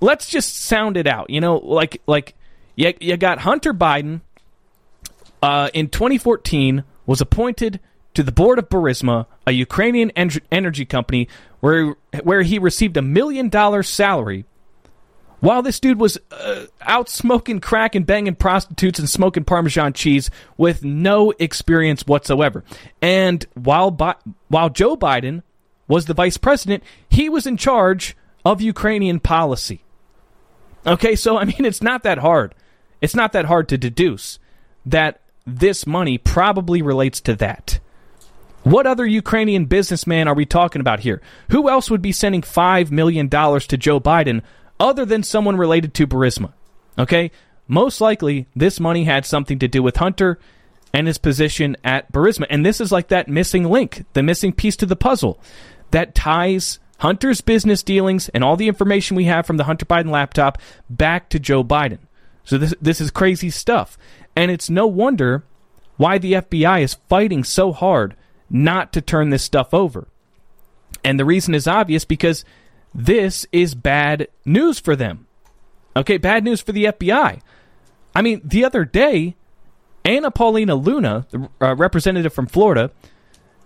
let's 0.00 0.28
just 0.28 0.56
sound 0.56 0.96
it 0.96 1.06
out. 1.06 1.30
You 1.30 1.40
know, 1.40 1.56
like 1.56 2.02
like 2.06 2.34
you, 2.78 2.94
you 3.00 3.16
got 3.16 3.40
Hunter 3.40 3.74
Biden 3.74 4.20
uh, 5.42 5.68
in 5.74 5.88
2014 5.88 6.84
was 7.06 7.20
appointed 7.20 7.80
to 8.14 8.22
the 8.22 8.30
board 8.30 8.58
of 8.58 8.68
Burisma, 8.68 9.26
a 9.46 9.50
Ukrainian 9.50 10.10
en- 10.12 10.30
energy 10.52 10.84
company 10.84 11.28
where 11.60 11.96
where 12.22 12.42
he 12.42 12.58
received 12.58 12.96
a 12.96 13.02
million 13.02 13.48
dollar 13.48 13.82
salary 13.82 14.44
while 15.40 15.60
this 15.62 15.80
dude 15.80 15.98
was 16.00 16.18
uh, 16.30 16.66
out 16.82 17.08
smoking 17.08 17.60
crack 17.60 17.96
and 17.96 18.06
banging 18.06 18.36
prostitutes 18.36 18.98
and 19.00 19.10
smoking 19.10 19.44
Parmesan 19.44 19.92
cheese 19.92 20.30
with 20.56 20.84
no 20.84 21.32
experience 21.40 22.06
whatsoever. 22.06 22.64
And 23.02 23.44
while 23.54 23.90
Bi- 23.90 24.16
while 24.46 24.70
Joe 24.70 24.96
Biden 24.96 25.42
was 25.88 26.06
the 26.06 26.14
vice 26.14 26.36
president, 26.36 26.84
he 27.10 27.28
was 27.28 27.44
in 27.44 27.56
charge 27.56 28.16
of 28.44 28.60
Ukrainian 28.60 29.18
policy. 29.18 29.82
Okay, 30.86 31.16
so 31.16 31.38
I 31.38 31.44
mean, 31.44 31.64
it's 31.64 31.82
not 31.82 32.04
that 32.04 32.18
hard. 32.18 32.54
It's 33.00 33.14
not 33.14 33.32
that 33.32 33.46
hard 33.46 33.68
to 33.68 33.78
deduce 33.78 34.38
that 34.86 35.20
this 35.46 35.86
money 35.86 36.18
probably 36.18 36.82
relates 36.82 37.20
to 37.22 37.34
that. 37.36 37.80
What 38.64 38.86
other 38.86 39.06
Ukrainian 39.06 39.64
businessman 39.66 40.28
are 40.28 40.34
we 40.34 40.44
talking 40.44 40.80
about 40.80 41.00
here? 41.00 41.22
Who 41.50 41.68
else 41.68 41.90
would 41.90 42.02
be 42.02 42.12
sending 42.12 42.42
$5 42.42 42.90
million 42.90 43.28
to 43.30 43.76
Joe 43.76 44.00
Biden 44.00 44.42
other 44.78 45.04
than 45.04 45.22
someone 45.22 45.56
related 45.56 45.94
to 45.94 46.06
Burisma? 46.06 46.52
Okay? 46.98 47.30
Most 47.66 48.00
likely, 48.00 48.46
this 48.54 48.80
money 48.80 49.04
had 49.04 49.24
something 49.24 49.58
to 49.60 49.68
do 49.68 49.82
with 49.82 49.96
Hunter 49.96 50.38
and 50.92 51.06
his 51.06 51.18
position 51.18 51.76
at 51.84 52.10
Burisma. 52.12 52.46
And 52.50 52.64
this 52.64 52.80
is 52.80 52.90
like 52.90 53.08
that 53.08 53.28
missing 53.28 53.64
link, 53.64 54.04
the 54.14 54.22
missing 54.22 54.52
piece 54.52 54.76
to 54.76 54.86
the 54.86 54.96
puzzle 54.96 55.40
that 55.90 56.14
ties 56.14 56.78
Hunter's 56.98 57.40
business 57.40 57.82
dealings 57.82 58.28
and 58.30 58.42
all 58.42 58.56
the 58.56 58.68
information 58.68 59.16
we 59.16 59.24
have 59.24 59.46
from 59.46 59.56
the 59.56 59.64
Hunter 59.64 59.86
Biden 59.86 60.10
laptop 60.10 60.58
back 60.90 61.28
to 61.30 61.38
Joe 61.38 61.62
Biden. 61.62 61.98
So 62.48 62.56
this 62.56 62.72
this 62.80 62.98
is 62.98 63.10
crazy 63.10 63.50
stuff. 63.50 63.98
And 64.34 64.50
it's 64.50 64.70
no 64.70 64.86
wonder 64.86 65.44
why 65.98 66.16
the 66.16 66.32
FBI 66.32 66.80
is 66.80 66.94
fighting 67.06 67.44
so 67.44 67.72
hard 67.72 68.16
not 68.48 68.90
to 68.94 69.02
turn 69.02 69.28
this 69.28 69.42
stuff 69.42 69.74
over. 69.74 70.08
And 71.04 71.20
the 71.20 71.26
reason 71.26 71.54
is 71.54 71.68
obvious 71.68 72.06
because 72.06 72.46
this 72.94 73.46
is 73.52 73.74
bad 73.74 74.28
news 74.46 74.80
for 74.80 74.96
them. 74.96 75.26
Okay, 75.94 76.16
bad 76.16 76.42
news 76.42 76.62
for 76.62 76.72
the 76.72 76.86
FBI. 76.86 77.42
I 78.14 78.22
mean, 78.22 78.40
the 78.42 78.64
other 78.64 78.86
day, 78.86 79.36
Anna 80.02 80.30
Paulina 80.30 80.74
Luna, 80.74 81.26
the 81.28 81.50
uh, 81.60 81.76
representative 81.76 82.32
from 82.32 82.46
Florida, 82.46 82.90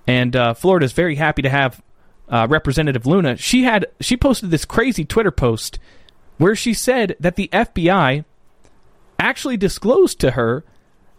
and 0.08 0.34
uh, 0.34 0.54
Florida 0.54 0.86
is 0.86 0.92
very 0.92 1.14
happy 1.14 1.42
to 1.42 1.50
have 1.50 1.80
uh, 2.28 2.48
Representative 2.50 3.06
Luna. 3.06 3.36
She 3.36 3.62
had 3.62 3.86
she 4.00 4.16
posted 4.16 4.50
this 4.50 4.64
crazy 4.64 5.04
Twitter 5.04 5.30
post 5.30 5.78
where 6.38 6.56
she 6.56 6.74
said 6.74 7.14
that 7.20 7.36
the 7.36 7.48
FBI 7.52 8.24
actually 9.28 9.56
disclosed 9.56 10.20
to 10.20 10.32
her 10.32 10.64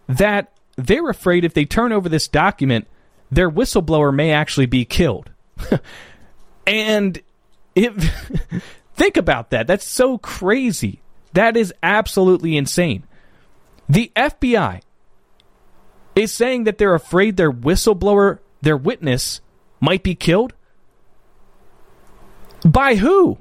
that 0.06 0.52
they're 0.76 1.08
afraid 1.08 1.44
if 1.44 1.54
they 1.54 1.64
turn 1.64 1.92
over 1.92 2.08
this 2.08 2.28
document, 2.28 2.86
their 3.30 3.50
whistleblower 3.50 4.14
may 4.14 4.32
actually 4.32 4.66
be 4.66 4.84
killed. 4.84 5.30
and 6.66 7.20
if 7.74 7.94
think 8.94 9.16
about 9.16 9.50
that. 9.50 9.66
That's 9.66 9.86
so 9.86 10.18
crazy. 10.18 11.00
That 11.32 11.56
is 11.56 11.74
absolutely 11.82 12.56
insane. 12.56 13.04
The 13.88 14.10
FBI 14.14 14.80
is 16.14 16.32
saying 16.32 16.64
that 16.64 16.78
they're 16.78 16.94
afraid 16.94 17.36
their 17.36 17.52
whistleblower, 17.52 18.38
their 18.62 18.76
witness, 18.76 19.40
might 19.80 20.02
be 20.02 20.14
killed. 20.14 20.54
By 22.64 22.94
who? 22.94 23.38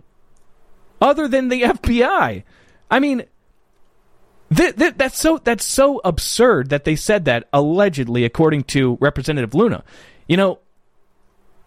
Other 1.00 1.28
than 1.28 1.50
the 1.50 1.62
FBI. 1.62 2.44
I 2.90 3.00
mean, 3.00 3.24
th- 4.56 4.76
th- 4.76 4.94
that's 4.98 5.20
so 5.20 5.40
that's 5.44 5.66
so 5.66 6.02
absurd 6.04 6.70
that 6.70 6.84
they 6.84 6.96
said 6.96 7.26
that 7.26 7.48
allegedly, 7.54 8.26
according 8.26 8.64
to 8.64 8.98
Representative 9.00 9.54
Luna. 9.54 9.84
You 10.28 10.38
know, 10.38 10.60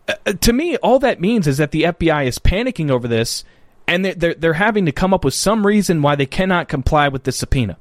uh, 0.09 0.33
to 0.33 0.53
me, 0.53 0.77
all 0.79 0.99
that 1.01 1.21
means 1.21 1.47
is 1.47 1.59
that 1.59 1.71
the 1.71 1.85
FBI 1.85 2.27
is 2.27 2.39
panicking 2.39 2.91
over 2.91 3.09
this, 3.09 3.45
and 3.87 4.05
they're, 4.05 4.35
they're 4.35 4.53
having 4.55 4.87
to 4.87 4.93
come 4.93 5.13
up 5.13 5.25
with 5.25 5.35
some 5.35 5.67
reason 5.67 6.03
why 6.03 6.17
they 6.17 6.27
cannot 6.27 6.69
comply 6.69 7.09
with 7.09 7.25
the 7.25 7.33
subpoena, 7.33 7.77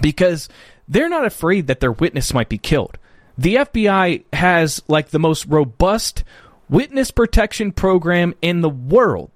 because 0.00 0.48
they're 0.88 1.08
not 1.08 1.24
afraid 1.24 1.66
that 1.66 1.80
their 1.80 1.92
witness 1.92 2.32
might 2.34 2.48
be 2.48 2.58
killed. 2.58 2.98
The 3.36 3.56
FBI 3.56 4.24
has 4.32 4.82
like 4.88 5.08
the 5.08 5.18
most 5.18 5.46
robust 5.46 6.24
witness 6.68 7.10
protection 7.10 7.72
program 7.72 8.34
in 8.42 8.60
the 8.60 8.68
world 8.68 9.30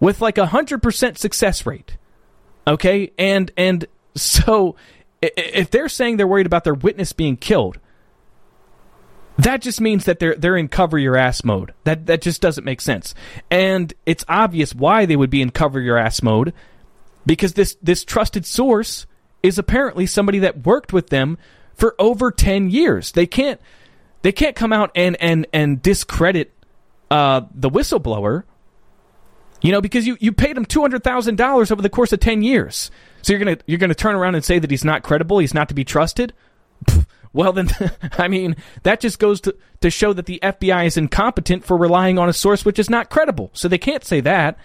with 0.00 0.20
like 0.20 0.38
a 0.38 0.46
100% 0.46 1.16
success 1.16 1.64
rate. 1.64 1.96
Okay? 2.66 3.12
And 3.18 3.50
and 3.56 3.86
so 4.14 4.76
if 5.20 5.70
they're 5.70 5.88
saying 5.88 6.16
they're 6.16 6.26
worried 6.26 6.46
about 6.46 6.64
their 6.64 6.74
witness 6.74 7.12
being 7.12 7.36
killed, 7.36 7.78
that 9.38 9.62
just 9.62 9.80
means 9.80 10.04
that 10.04 10.18
they're 10.18 10.34
they're 10.34 10.56
in 10.56 10.68
cover 10.68 10.98
your 10.98 11.16
ass 11.16 11.44
mode. 11.44 11.72
That 11.84 12.06
that 12.06 12.22
just 12.22 12.40
doesn't 12.40 12.64
make 12.64 12.80
sense. 12.80 13.14
And 13.50 13.92
it's 14.04 14.24
obvious 14.28 14.74
why 14.74 15.06
they 15.06 15.16
would 15.16 15.30
be 15.30 15.42
in 15.42 15.50
cover 15.50 15.80
your 15.80 15.96
ass 15.96 16.22
mode 16.22 16.52
because 17.24 17.54
this 17.54 17.76
this 17.82 18.04
trusted 18.04 18.44
source 18.44 19.06
is 19.42 19.58
apparently 19.58 20.06
somebody 20.06 20.40
that 20.40 20.66
worked 20.66 20.92
with 20.92 21.08
them 21.08 21.38
for 21.74 21.94
over 21.98 22.30
10 22.30 22.70
years. 22.70 23.12
They 23.12 23.26
can't 23.26 23.60
they 24.22 24.32
can't 24.32 24.56
come 24.56 24.72
out 24.72 24.90
and 24.94 25.16
and 25.20 25.46
and 25.52 25.82
discredit 25.82 26.52
uh, 27.10 27.42
the 27.54 27.70
whistleblower 27.70 28.44
you 29.62 29.72
know, 29.72 29.80
because 29.80 30.06
you, 30.06 30.16
you 30.20 30.32
paid 30.32 30.56
him 30.56 30.64
two 30.64 30.80
hundred 30.80 31.02
thousand 31.02 31.36
dollars 31.36 31.70
over 31.70 31.80
the 31.80 31.88
course 31.88 32.12
of 32.12 32.20
ten 32.20 32.42
years. 32.42 32.90
So 33.22 33.32
you're 33.32 33.38
gonna 33.38 33.58
you're 33.66 33.78
gonna 33.78 33.94
turn 33.94 34.14
around 34.14 34.34
and 34.34 34.44
say 34.44 34.58
that 34.58 34.70
he's 34.70 34.84
not 34.84 35.02
credible, 35.02 35.38
he's 35.38 35.54
not 35.54 35.68
to 35.70 35.74
be 35.74 35.84
trusted. 35.84 36.34
Well, 37.32 37.52
then, 37.52 37.70
I 38.18 38.28
mean, 38.28 38.56
that 38.82 39.00
just 39.00 39.18
goes 39.18 39.40
to, 39.42 39.56
to 39.80 39.90
show 39.90 40.12
that 40.12 40.26
the 40.26 40.38
FBI 40.42 40.86
is 40.86 40.96
incompetent 40.96 41.64
for 41.64 41.76
relying 41.76 42.18
on 42.18 42.28
a 42.28 42.32
source 42.32 42.64
which 42.64 42.78
is 42.78 42.90
not 42.90 43.08
credible. 43.08 43.50
So 43.54 43.68
they 43.68 43.78
can't 43.78 44.04
say 44.04 44.20
that, 44.20 44.58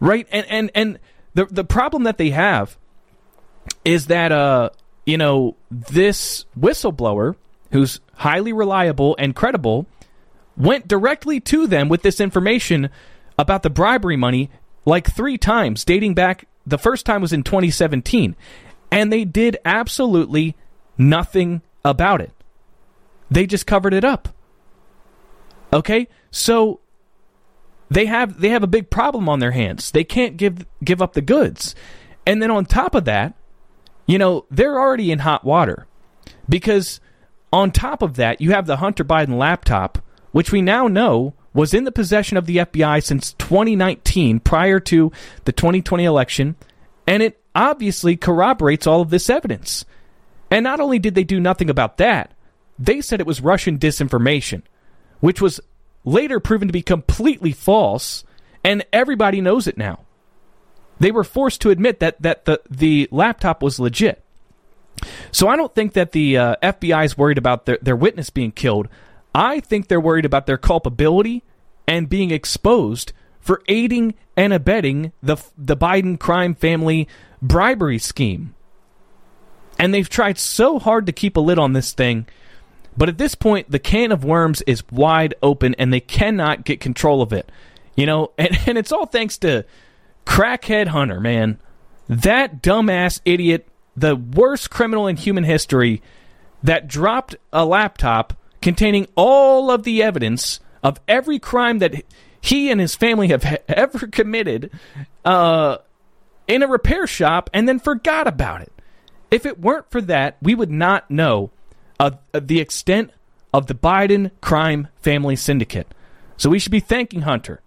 right? 0.00 0.26
And 0.30 0.46
and 0.48 0.70
and 0.74 0.98
the 1.34 1.46
the 1.46 1.64
problem 1.64 2.04
that 2.04 2.18
they 2.18 2.30
have 2.30 2.76
is 3.84 4.06
that 4.06 4.32
uh 4.32 4.70
you 5.06 5.16
know 5.16 5.56
this 5.70 6.44
whistleblower 6.58 7.36
who's 7.70 8.00
highly 8.14 8.52
reliable 8.52 9.16
and 9.18 9.34
credible 9.34 9.86
went 10.56 10.86
directly 10.86 11.40
to 11.40 11.66
them 11.66 11.88
with 11.88 12.02
this 12.02 12.20
information 12.20 12.90
about 13.42 13.64
the 13.64 13.70
bribery 13.70 14.16
money 14.16 14.48
like 14.84 15.10
three 15.10 15.36
times, 15.36 15.84
dating 15.84 16.14
back. 16.14 16.46
The 16.64 16.78
first 16.78 17.04
time 17.04 17.20
was 17.20 17.32
in 17.32 17.42
2017, 17.42 18.36
and 18.90 19.12
they 19.12 19.24
did 19.24 19.58
absolutely 19.64 20.56
nothing 20.96 21.60
about 21.84 22.20
it. 22.20 22.32
They 23.30 23.46
just 23.46 23.66
covered 23.66 23.94
it 23.94 24.04
up. 24.04 24.28
Okay, 25.72 26.06
so 26.30 26.80
they 27.90 28.06
have 28.06 28.40
they 28.40 28.50
have 28.50 28.62
a 28.62 28.68
big 28.68 28.90
problem 28.90 29.28
on 29.28 29.40
their 29.40 29.50
hands. 29.50 29.90
They 29.90 30.04
can't 30.04 30.36
give 30.36 30.64
give 30.84 31.02
up 31.02 31.14
the 31.14 31.20
goods, 31.20 31.74
and 32.24 32.40
then 32.40 32.50
on 32.50 32.64
top 32.64 32.94
of 32.94 33.06
that, 33.06 33.34
you 34.06 34.18
know 34.18 34.46
they're 34.50 34.78
already 34.78 35.10
in 35.10 35.18
hot 35.18 35.44
water 35.44 35.86
because 36.48 37.00
on 37.52 37.72
top 37.72 38.02
of 38.02 38.16
that, 38.16 38.40
you 38.40 38.52
have 38.52 38.66
the 38.66 38.76
Hunter 38.76 39.04
Biden 39.04 39.36
laptop, 39.36 39.98
which 40.30 40.52
we 40.52 40.62
now 40.62 40.86
know 40.86 41.34
was 41.54 41.74
in 41.74 41.84
the 41.84 41.92
possession 41.92 42.36
of 42.36 42.46
the 42.46 42.58
FBI 42.58 43.02
since 43.02 43.34
2019, 43.34 44.40
prior 44.40 44.80
to 44.80 45.12
the 45.44 45.52
2020 45.52 46.04
election, 46.04 46.56
and 47.06 47.22
it 47.22 47.40
obviously 47.54 48.16
corroborates 48.16 48.86
all 48.86 49.00
of 49.00 49.10
this 49.10 49.28
evidence. 49.28 49.84
And 50.50 50.64
not 50.64 50.80
only 50.80 50.98
did 50.98 51.14
they 51.14 51.24
do 51.24 51.40
nothing 51.40 51.70
about 51.70 51.98
that, 51.98 52.32
they 52.78 53.00
said 53.00 53.20
it 53.20 53.26
was 53.26 53.40
Russian 53.40 53.78
disinformation, 53.78 54.62
which 55.20 55.40
was 55.40 55.60
later 56.04 56.40
proven 56.40 56.68
to 56.68 56.72
be 56.72 56.82
completely 56.82 57.52
false, 57.52 58.24
and 58.64 58.84
everybody 58.92 59.40
knows 59.40 59.66
it 59.66 59.76
now. 59.76 60.00
They 60.98 61.10
were 61.10 61.24
forced 61.24 61.60
to 61.62 61.70
admit 61.70 62.00
that, 62.00 62.20
that 62.22 62.44
the, 62.44 62.60
the 62.70 63.08
laptop 63.10 63.62
was 63.62 63.80
legit. 63.80 64.22
So 65.32 65.48
I 65.48 65.56
don't 65.56 65.74
think 65.74 65.94
that 65.94 66.12
the 66.12 66.36
uh, 66.36 66.56
FBI 66.62 67.04
is 67.04 67.18
worried 67.18 67.38
about 67.38 67.66
their, 67.66 67.78
their 67.82 67.96
witness 67.96 68.30
being 68.30 68.52
killed. 68.52 68.88
I 69.34 69.60
think 69.60 69.88
they're 69.88 70.00
worried 70.00 70.24
about 70.24 70.46
their 70.46 70.58
culpability 70.58 71.42
and 71.86 72.08
being 72.08 72.30
exposed 72.30 73.12
for 73.40 73.62
aiding 73.68 74.14
and 74.36 74.52
abetting 74.52 75.12
the 75.22 75.36
the 75.56 75.76
Biden 75.76 76.18
crime 76.18 76.54
family 76.54 77.08
bribery 77.40 77.98
scheme. 77.98 78.54
And 79.78 79.92
they've 79.92 80.08
tried 80.08 80.38
so 80.38 80.78
hard 80.78 81.06
to 81.06 81.12
keep 81.12 81.36
a 81.36 81.40
lid 81.40 81.58
on 81.58 81.72
this 81.72 81.92
thing, 81.92 82.26
but 82.96 83.08
at 83.08 83.18
this 83.18 83.34
point 83.34 83.70
the 83.70 83.78
can 83.78 84.12
of 84.12 84.24
worms 84.24 84.62
is 84.62 84.88
wide 84.90 85.34
open 85.42 85.74
and 85.76 85.92
they 85.92 86.00
cannot 86.00 86.64
get 86.64 86.80
control 86.80 87.20
of 87.20 87.32
it. 87.32 87.50
You 87.96 88.06
know, 88.06 88.32
and, 88.38 88.56
and 88.66 88.78
it's 88.78 88.92
all 88.92 89.06
thanks 89.06 89.38
to 89.38 89.64
crackhead 90.24 90.88
Hunter, 90.88 91.20
man. 91.20 91.58
That 92.08 92.62
dumbass 92.62 93.20
idiot, 93.24 93.68
the 93.96 94.16
worst 94.16 94.70
criminal 94.70 95.06
in 95.06 95.16
human 95.16 95.44
history 95.44 96.02
that 96.62 96.86
dropped 96.86 97.34
a 97.52 97.64
laptop 97.64 98.34
containing 98.62 99.06
all 99.14 99.70
of 99.70 99.82
the 99.82 100.02
evidence 100.02 100.60
of 100.82 101.00
every 101.06 101.38
crime 101.38 101.78
that 101.80 102.04
he 102.40 102.70
and 102.70 102.80
his 102.80 102.94
family 102.94 103.28
have 103.28 103.44
ever 103.68 104.06
committed 104.06 104.70
uh, 105.24 105.78
in 106.48 106.62
a 106.62 106.68
repair 106.68 107.06
shop 107.06 107.50
and 107.52 107.68
then 107.68 107.78
forgot 107.78 108.26
about 108.26 108.62
it. 108.62 108.72
If 109.30 109.46
it 109.46 109.60
weren't 109.60 109.90
for 109.90 110.00
that, 110.02 110.36
we 110.42 110.54
would 110.54 110.70
not 110.70 111.10
know 111.10 111.50
uh, 111.98 112.10
the 112.32 112.60
extent 112.60 113.10
of 113.54 113.66
the 113.66 113.74
Biden 113.74 114.30
crime 114.40 114.88
family 115.00 115.36
syndicate. 115.36 115.86
So 116.36 116.50
we 116.50 116.58
should 116.58 116.72
be 116.72 116.80
thanking 116.80 117.22
Hunter 117.22 117.60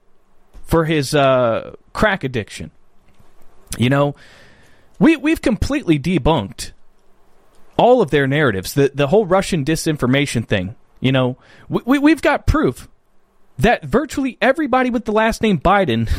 for 0.66 0.86
his 0.86 1.16
uh, 1.16 1.76
crack 1.94 2.24
addiction. 2.24 2.72
You 3.78 3.90
know, 3.90 4.16
we 5.00 5.16
we've 5.16 5.42
completely 5.42 6.00
debunked 6.00 6.72
all 7.78 8.02
of 8.02 8.12
their 8.12 8.28
narratives. 8.28 8.74
The 8.74 8.92
the 8.94 9.08
whole 9.08 9.26
Russian 9.26 9.64
disinformation 9.64 10.48
thing. 10.48 10.76
You 11.06 11.12
know, 11.12 11.38
we, 11.70 12.00
we 12.00 12.10
have 12.10 12.24
got 12.24 12.48
proof 12.48 12.90
that 13.60 13.86
virtually 13.86 14.40
everybody 14.42 14.90
with 14.90 15.06
the 15.06 15.12
last 15.12 15.40
name 15.44 15.60
Biden 15.60 16.10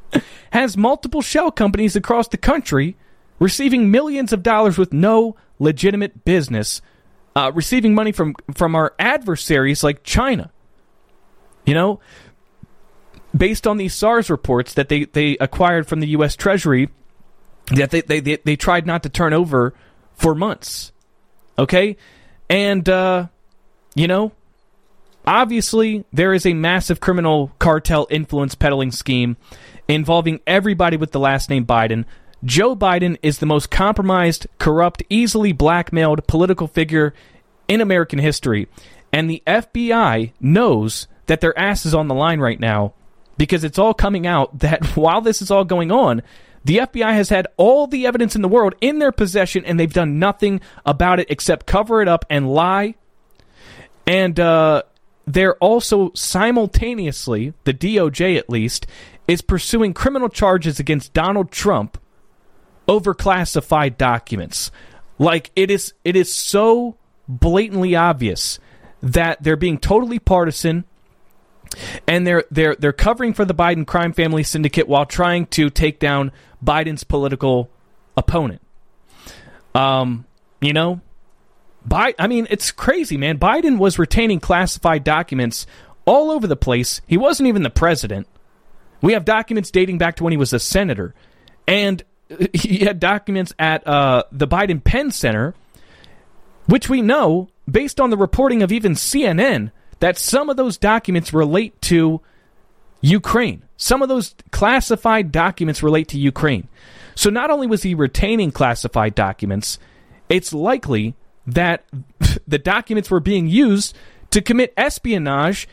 has 0.50 0.76
multiple 0.76 1.22
shell 1.22 1.52
companies 1.52 1.94
across 1.94 2.26
the 2.26 2.36
country 2.36 2.96
receiving 3.38 3.88
millions 3.88 4.32
of 4.32 4.42
dollars 4.42 4.78
with 4.78 4.92
no 4.92 5.36
legitimate 5.60 6.24
business, 6.24 6.82
uh, 7.36 7.52
receiving 7.54 7.94
money 7.94 8.10
from 8.10 8.34
from 8.52 8.74
our 8.74 8.96
adversaries 8.98 9.84
like 9.84 10.02
China. 10.02 10.50
You 11.64 11.74
know, 11.74 12.00
based 13.36 13.64
on 13.64 13.76
these 13.76 13.94
SARS 13.94 14.28
reports 14.28 14.74
that 14.74 14.88
they, 14.88 15.04
they 15.04 15.36
acquired 15.38 15.86
from 15.86 16.00
the 16.00 16.08
U.S. 16.08 16.34
Treasury 16.34 16.88
that 17.76 17.92
they, 17.92 18.00
they, 18.00 18.18
they, 18.18 18.38
they 18.38 18.56
tried 18.56 18.88
not 18.88 19.04
to 19.04 19.08
turn 19.08 19.32
over 19.32 19.72
for 20.14 20.34
months. 20.34 20.90
Okay? 21.56 21.96
And, 22.50 22.88
uh, 22.88 23.28
you 23.96 24.06
know, 24.06 24.30
obviously 25.26 26.04
there 26.12 26.32
is 26.32 26.46
a 26.46 26.54
massive 26.54 27.00
criminal 27.00 27.50
cartel 27.58 28.06
influence 28.10 28.54
peddling 28.54 28.92
scheme 28.92 29.36
involving 29.88 30.38
everybody 30.46 30.96
with 30.96 31.10
the 31.10 31.18
last 31.18 31.50
name 31.50 31.66
Biden. 31.66 32.04
Joe 32.44 32.76
Biden 32.76 33.16
is 33.22 33.38
the 33.38 33.46
most 33.46 33.70
compromised, 33.70 34.46
corrupt, 34.58 35.02
easily 35.08 35.52
blackmailed 35.52 36.26
political 36.28 36.68
figure 36.68 37.14
in 37.66 37.80
American 37.80 38.18
history. 38.18 38.68
And 39.12 39.30
the 39.30 39.42
FBI 39.46 40.32
knows 40.40 41.08
that 41.26 41.40
their 41.40 41.58
ass 41.58 41.86
is 41.86 41.94
on 41.94 42.08
the 42.08 42.14
line 42.14 42.38
right 42.38 42.60
now 42.60 42.92
because 43.38 43.64
it's 43.64 43.78
all 43.78 43.94
coming 43.94 44.26
out 44.26 44.58
that 44.60 44.84
while 44.96 45.22
this 45.22 45.40
is 45.40 45.50
all 45.50 45.64
going 45.64 45.90
on, 45.90 46.22
the 46.64 46.78
FBI 46.78 47.12
has 47.14 47.30
had 47.30 47.46
all 47.56 47.86
the 47.86 48.06
evidence 48.06 48.36
in 48.36 48.42
the 48.42 48.48
world 48.48 48.74
in 48.80 48.98
their 48.98 49.12
possession 49.12 49.64
and 49.64 49.80
they've 49.80 49.92
done 49.92 50.18
nothing 50.18 50.60
about 50.84 51.18
it 51.18 51.30
except 51.30 51.64
cover 51.64 52.02
it 52.02 52.08
up 52.08 52.26
and 52.28 52.52
lie. 52.52 52.96
And 54.06 54.38
uh, 54.38 54.82
they're 55.26 55.56
also 55.56 56.12
simultaneously, 56.14 57.54
the 57.64 57.74
DOJ 57.74 58.36
at 58.36 58.48
least, 58.48 58.86
is 59.26 59.42
pursuing 59.42 59.92
criminal 59.92 60.28
charges 60.28 60.78
against 60.78 61.12
Donald 61.12 61.50
Trump 61.50 61.98
over 62.88 63.14
classified 63.14 63.98
documents. 63.98 64.70
Like 65.18 65.50
it 65.56 65.70
is 65.70 65.94
it 66.04 66.14
is 66.14 66.32
so 66.32 66.96
blatantly 67.28 67.96
obvious 67.96 68.60
that 69.02 69.42
they're 69.42 69.56
being 69.56 69.78
totally 69.78 70.18
partisan 70.18 70.84
and 72.06 72.26
they're 72.26 72.44
they're 72.50 72.76
they're 72.76 72.92
covering 72.92 73.32
for 73.32 73.44
the 73.44 73.54
Biden 73.54 73.86
crime 73.86 74.12
family 74.12 74.42
syndicate 74.42 74.86
while 74.86 75.06
trying 75.06 75.46
to 75.46 75.70
take 75.70 75.98
down 75.98 76.32
Biden's 76.64 77.04
political 77.04 77.70
opponent. 78.16 78.60
Um, 79.74 80.26
you 80.60 80.72
know, 80.72 81.00
Bi- 81.86 82.14
I 82.18 82.26
mean, 82.26 82.46
it's 82.50 82.72
crazy, 82.72 83.16
man. 83.16 83.38
Biden 83.38 83.78
was 83.78 83.98
retaining 83.98 84.40
classified 84.40 85.04
documents 85.04 85.66
all 86.04 86.30
over 86.30 86.46
the 86.46 86.56
place. 86.56 87.00
He 87.06 87.16
wasn't 87.16 87.48
even 87.48 87.62
the 87.62 87.70
president. 87.70 88.26
We 89.00 89.12
have 89.12 89.24
documents 89.24 89.70
dating 89.70 89.98
back 89.98 90.16
to 90.16 90.24
when 90.24 90.32
he 90.32 90.36
was 90.36 90.52
a 90.52 90.58
senator, 90.58 91.14
and 91.68 92.02
he 92.52 92.78
had 92.78 92.98
documents 92.98 93.52
at 93.58 93.86
uh, 93.86 94.24
the 94.32 94.48
Biden 94.48 94.82
Penn 94.82 95.12
Center, 95.12 95.54
which 96.66 96.88
we 96.88 97.02
know, 97.02 97.48
based 97.70 98.00
on 98.00 98.10
the 98.10 98.16
reporting 98.16 98.62
of 98.62 98.72
even 98.72 98.92
CNN, 98.92 99.70
that 100.00 100.18
some 100.18 100.50
of 100.50 100.56
those 100.56 100.76
documents 100.76 101.32
relate 101.32 101.80
to 101.82 102.20
Ukraine. 103.00 103.62
Some 103.76 104.02
of 104.02 104.08
those 104.08 104.34
classified 104.50 105.30
documents 105.30 105.82
relate 105.82 106.08
to 106.08 106.18
Ukraine. 106.18 106.68
So 107.14 107.30
not 107.30 107.50
only 107.50 107.66
was 107.66 107.82
he 107.82 107.94
retaining 107.94 108.50
classified 108.50 109.14
documents, 109.14 109.78
it's 110.28 110.52
likely 110.52 111.14
that 111.46 111.84
the 112.46 112.58
documents 112.58 113.10
were 113.10 113.20
being 113.20 113.46
used 113.46 113.96
to 114.30 114.42
commit 114.42 114.72
espionage 114.76 115.68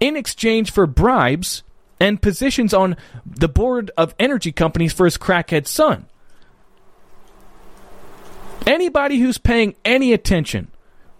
in 0.00 0.16
exchange 0.16 0.70
for 0.70 0.86
bribes 0.86 1.62
and 2.00 2.22
positions 2.22 2.72
on 2.72 2.96
the 3.26 3.48
board 3.48 3.90
of 3.96 4.14
energy 4.18 4.52
companies 4.52 4.92
for 4.92 5.04
his 5.04 5.18
crackhead 5.18 5.66
son. 5.66 6.06
Anybody 8.66 9.18
who's 9.18 9.38
paying 9.38 9.74
any 9.84 10.12
attention 10.12 10.68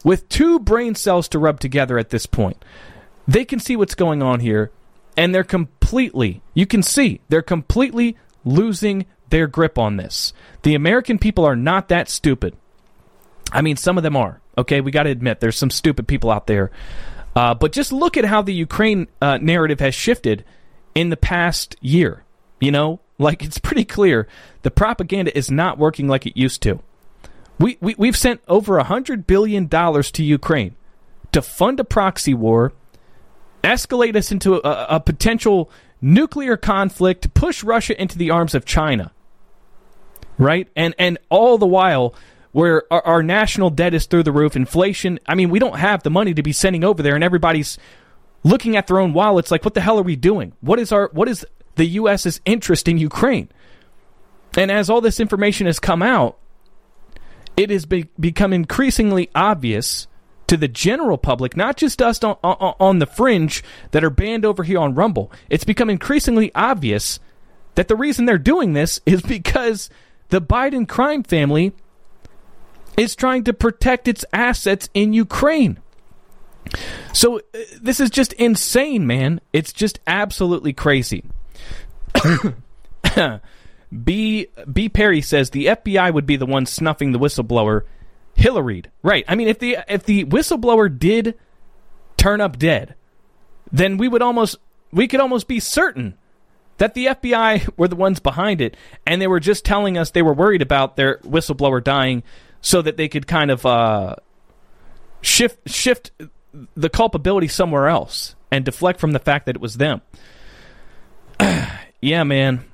with 0.04 0.28
two 0.28 0.58
brain 0.58 0.94
cells 0.94 1.28
to 1.28 1.38
rub 1.38 1.60
together 1.60 1.98
at 1.98 2.10
this 2.10 2.26
point. 2.26 2.64
They 3.26 3.44
can 3.44 3.58
see 3.58 3.76
what's 3.76 3.94
going 3.94 4.22
on 4.22 4.40
here, 4.40 4.70
and 5.16 5.34
they're 5.34 5.44
completely, 5.44 6.40
you 6.54 6.66
can 6.66 6.82
see, 6.82 7.20
they're 7.28 7.42
completely 7.42 8.16
losing 8.44 9.06
their 9.30 9.46
grip 9.46 9.78
on 9.78 9.96
this. 9.96 10.32
The 10.62 10.74
American 10.74 11.18
people 11.18 11.44
are 11.44 11.56
not 11.56 11.88
that 11.88 12.08
stupid. 12.08 12.56
I 13.52 13.62
mean, 13.62 13.76
some 13.76 13.96
of 13.96 14.02
them 14.02 14.16
are. 14.16 14.40
Okay, 14.56 14.80
we 14.80 14.90
got 14.90 15.04
to 15.04 15.10
admit, 15.10 15.40
there's 15.40 15.56
some 15.56 15.70
stupid 15.70 16.08
people 16.08 16.30
out 16.30 16.46
there. 16.46 16.70
Uh, 17.36 17.54
but 17.54 17.72
just 17.72 17.92
look 17.92 18.16
at 18.16 18.24
how 18.24 18.42
the 18.42 18.52
Ukraine 18.52 19.06
uh, 19.22 19.38
narrative 19.38 19.80
has 19.80 19.94
shifted 19.94 20.44
in 20.94 21.10
the 21.10 21.16
past 21.16 21.76
year. 21.80 22.24
You 22.60 22.72
know, 22.72 23.00
like 23.18 23.44
it's 23.44 23.58
pretty 23.58 23.84
clear 23.84 24.26
the 24.62 24.70
propaganda 24.70 25.36
is 25.36 25.50
not 25.50 25.78
working 25.78 26.08
like 26.08 26.26
it 26.26 26.36
used 26.36 26.62
to. 26.62 26.80
We, 27.58 27.76
we, 27.80 27.94
we've 27.98 28.16
sent 28.16 28.40
over 28.48 28.80
$100 28.80 29.26
billion 29.26 29.68
to 29.68 30.24
Ukraine 30.24 30.76
to 31.32 31.42
fund 31.42 31.80
a 31.80 31.84
proxy 31.84 32.34
war, 32.34 32.72
escalate 33.64 34.16
us 34.16 34.30
into 34.30 34.54
a, 34.54 34.96
a 34.96 35.00
potential 35.00 35.70
nuclear 36.00 36.56
conflict, 36.56 37.34
push 37.34 37.64
Russia 37.64 38.00
into 38.00 38.16
the 38.16 38.30
arms 38.30 38.54
of 38.54 38.64
China. 38.64 39.12
Right? 40.38 40.68
And, 40.76 40.94
and 40.98 41.18
all 41.30 41.58
the 41.58 41.66
while, 41.66 42.14
where 42.52 42.84
our, 42.92 43.04
our, 43.04 43.22
national 43.22 43.70
debt 43.70 43.94
is 43.94 44.06
through 44.06 44.22
the 44.22 44.32
roof, 44.32 44.56
inflation. 44.56 45.18
I 45.26 45.34
mean, 45.34 45.50
we 45.50 45.58
don't 45.58 45.78
have 45.78 46.02
the 46.02 46.10
money 46.10 46.34
to 46.34 46.42
be 46.42 46.52
sending 46.52 46.84
over 46.84 47.02
there, 47.02 47.14
and 47.14 47.22
everybody's 47.22 47.78
looking 48.42 48.76
at 48.76 48.86
their 48.86 48.98
own 48.98 49.12
wallets 49.12 49.50
like, 49.50 49.64
what 49.64 49.74
the 49.74 49.80
hell 49.80 49.98
are 49.98 50.02
we 50.02 50.16
doing? 50.16 50.52
What 50.60 50.78
is 50.78 50.92
our 50.92 51.10
what 51.12 51.28
is 51.28 51.44
the 51.76 51.86
U.S.'s 51.86 52.40
interest 52.44 52.88
in 52.88 52.98
Ukraine? 52.98 53.48
And 54.56 54.70
as 54.70 54.88
all 54.88 55.00
this 55.00 55.20
information 55.20 55.66
has 55.66 55.78
come 55.78 56.02
out, 56.02 56.38
it 57.56 57.70
has 57.70 57.86
be- 57.86 58.08
become 58.18 58.52
increasingly 58.52 59.30
obvious 59.34 60.06
to 60.46 60.56
the 60.56 60.68
general 60.68 61.18
public, 61.18 61.56
not 61.56 61.76
just 61.76 62.00
us 62.00 62.22
on, 62.24 62.36
on, 62.42 62.74
on 62.80 62.98
the 62.98 63.06
fringe 63.06 63.62
that 63.90 64.02
are 64.02 64.10
banned 64.10 64.44
over 64.44 64.62
here 64.62 64.78
on 64.78 64.94
Rumble. 64.94 65.30
It's 65.50 65.64
become 65.64 65.90
increasingly 65.90 66.50
obvious 66.54 67.20
that 67.74 67.88
the 67.88 67.96
reason 67.96 68.24
they're 68.24 68.38
doing 68.38 68.72
this 68.72 69.00
is 69.06 69.22
because 69.22 69.90
the 70.30 70.40
Biden 70.40 70.88
crime 70.88 71.22
family 71.22 71.72
is 72.98 73.16
trying 73.16 73.44
to 73.44 73.52
protect 73.52 74.08
its 74.08 74.24
assets 74.32 74.88
in 74.92 75.12
Ukraine. 75.12 75.78
So 77.12 77.38
uh, 77.38 77.58
this 77.80 78.00
is 78.00 78.10
just 78.10 78.32
insane, 78.34 79.06
man. 79.06 79.40
It's 79.52 79.72
just 79.72 80.00
absolutely 80.06 80.72
crazy. 80.72 81.24
B 84.04 84.48
B 84.70 84.88
Perry 84.88 85.22
says 85.22 85.50
the 85.50 85.66
FBI 85.66 86.12
would 86.12 86.26
be 86.26 86.36
the 86.36 86.44
one 86.44 86.66
snuffing 86.66 87.12
the 87.12 87.18
whistleblower. 87.18 87.82
Hillary, 88.34 88.84
right? 89.02 89.24
I 89.26 89.34
mean, 89.34 89.48
if 89.48 89.58
the 89.58 89.78
if 89.88 90.04
the 90.04 90.24
whistleblower 90.26 90.96
did 90.96 91.36
turn 92.16 92.40
up 92.40 92.58
dead, 92.58 92.94
then 93.72 93.96
we 93.96 94.06
would 94.06 94.22
almost 94.22 94.56
we 94.92 95.08
could 95.08 95.20
almost 95.20 95.48
be 95.48 95.58
certain 95.58 96.16
that 96.76 96.94
the 96.94 97.06
FBI 97.06 97.68
were 97.76 97.88
the 97.88 97.96
ones 97.96 98.20
behind 98.20 98.60
it, 98.60 98.76
and 99.06 99.20
they 99.20 99.26
were 99.26 99.40
just 99.40 99.64
telling 99.64 99.98
us 99.98 100.10
they 100.10 100.22
were 100.22 100.34
worried 100.34 100.62
about 100.62 100.96
their 100.96 101.18
whistleblower 101.18 101.82
dying 101.82 102.22
so 102.60 102.82
that 102.82 102.96
they 102.96 103.08
could 103.08 103.26
kind 103.26 103.50
of 103.50 103.64
uh, 103.64 104.16
shift 105.20 105.68
shift 105.68 106.10
the 106.74 106.88
culpability 106.88 107.48
somewhere 107.48 107.88
else 107.88 108.34
and 108.50 108.64
deflect 108.64 109.00
from 109.00 109.12
the 109.12 109.18
fact 109.18 109.46
that 109.46 109.56
it 109.56 109.62
was 109.62 109.76
them. 109.76 110.00
yeah, 112.00 112.24
man. 112.24 112.64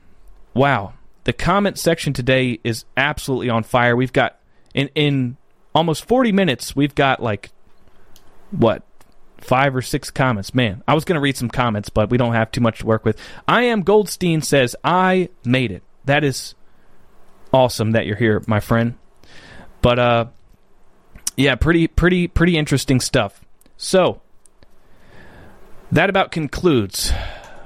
Wow. 0.55 0.95
The 1.24 1.32
comment 1.32 1.78
section 1.78 2.12
today 2.12 2.61
is 2.64 2.85
absolutely 2.97 3.51
on 3.51 3.62
fire. 3.62 3.97
We've 3.97 4.12
got 4.12 4.39
in 4.74 4.91
in 4.95 5.37
almost 5.74 6.07
40 6.07 6.32
minutes, 6.32 6.76
we've 6.76 6.95
got 6.95 7.22
like 7.22 7.51
what 8.51 8.82
five 9.39 9.74
or 9.76 9.82
six 9.82 10.11
comments. 10.11 10.55
Man, 10.55 10.82
I 10.87 10.95
was 10.95 11.05
going 11.05 11.16
to 11.16 11.20
read 11.20 11.37
some 11.37 11.51
comments, 11.51 11.89
but 11.89 12.11
we 12.11 12.18
don't 12.18 12.32
have 12.32 12.51
too 12.51 12.61
much 12.61 12.80
to 12.80 12.87
work 12.87 13.05
with. 13.05 13.18
I 13.47 13.64
am 13.64 13.82
Goldstein 13.82 14.43
says, 14.43 14.74
I 14.82 15.28
made 15.45 15.70
it. 15.70 15.82
That 16.05 16.24
is 16.24 16.55
awesome 17.53 17.93
that 17.93 18.07
you're 18.07 18.16
here, 18.16 18.43
my 18.47 18.61
friend. 18.61 18.97
But, 19.85 19.99
uh, 19.99 20.26
yeah, 21.37 21.57
pretty, 21.57 21.89
pretty, 21.89 22.26
pretty 22.26 22.57
interesting 22.57 23.01
stuff. 23.01 23.45
So, 23.76 24.22
that 25.93 26.09
about 26.09 26.32
concludes 26.32 27.12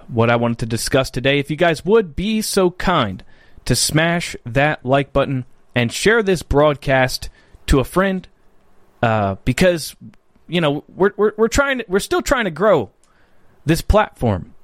what 0.08 0.28
I 0.28 0.34
wanted 0.34 0.58
to 0.58 0.66
discuss 0.66 1.10
today. 1.10 1.38
If 1.38 1.48
you 1.48 1.56
guys 1.56 1.84
would 1.84 2.16
be 2.16 2.42
so 2.42 2.72
kind 2.72 3.22
to 3.66 3.76
smash 3.76 4.34
that 4.44 4.84
like 4.84 5.12
button 5.12 5.44
and 5.76 5.92
share 5.92 6.24
this 6.24 6.42
broadcast 6.42 7.30
to 7.66 7.78
a 7.78 7.84
friend, 7.84 8.26
uh, 9.00 9.36
because 9.44 9.94
you 10.48 10.60
know, 10.60 10.82
we're 10.88 11.12
we're 11.16 11.34
we're 11.36 11.46
trying 11.46 11.78
to, 11.78 11.84
we're 11.86 12.00
still 12.00 12.22
trying 12.22 12.46
to 12.46 12.50
grow 12.50 12.90
this 13.64 13.80
platform. 13.80 14.54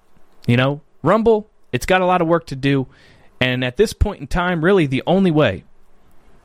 You 0.48 0.57
know, 0.57 0.80
Rumble, 1.05 1.48
it's 1.70 1.86
got 1.86 2.00
a 2.00 2.07
lot 2.07 2.20
of 2.20 2.26
work 2.26 2.46
to 2.46 2.57
do, 2.57 2.88
and 3.40 3.62
at 3.62 3.76
this 3.76 3.92
point 3.92 4.20
in 4.20 4.26
time, 4.26 4.64
really 4.64 4.88
the 4.88 5.05
only 5.07 5.30
way 5.30 5.62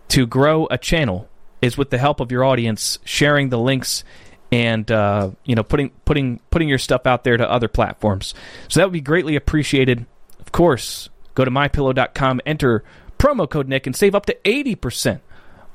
to 0.09 0.27
grow 0.27 0.67
a 0.69 0.77
channel 0.77 1.29
is 1.61 1.77
with 1.77 1.89
the 1.89 1.97
help 1.97 2.19
of 2.19 2.31
your 2.31 2.43
audience 2.43 2.99
sharing 3.03 3.49
the 3.49 3.59
links 3.59 4.03
and 4.51 4.89
uh, 4.91 5.31
you 5.45 5.55
know 5.55 5.63
putting 5.63 5.89
putting 6.05 6.39
putting 6.49 6.67
your 6.67 6.77
stuff 6.77 7.05
out 7.05 7.23
there 7.23 7.37
to 7.37 7.49
other 7.49 7.67
platforms. 7.67 8.33
So 8.67 8.79
that 8.79 8.85
would 8.85 8.93
be 8.93 9.01
greatly 9.01 9.35
appreciated. 9.35 10.05
Of 10.39 10.51
course, 10.51 11.09
go 11.35 11.45
to 11.45 11.51
mypillow.com, 11.51 12.41
enter 12.45 12.83
promo 13.17 13.49
code 13.49 13.67
Nick, 13.67 13.85
and 13.85 13.95
save 13.95 14.15
up 14.15 14.25
to 14.27 14.37
eighty 14.45 14.75
percent 14.75 15.21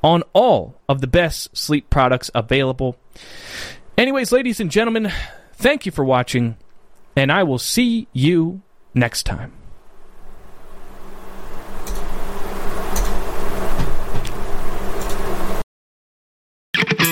on 0.03 0.23
all 0.33 0.79
of 0.87 1.01
the 1.01 1.07
best 1.07 1.55
sleep 1.55 1.89
products 1.89 2.29
available. 2.35 2.97
Anyways, 3.97 4.31
ladies 4.31 4.59
and 4.59 4.69
gentlemen, 4.69 5.11
thank 5.53 5.85
you 5.85 5.91
for 5.91 6.03
watching, 6.03 6.57
and 7.15 7.31
I 7.31 7.43
will 7.43 7.59
see 7.59 8.07
you 8.11 8.61
next 8.93 9.23
time. 9.23 9.64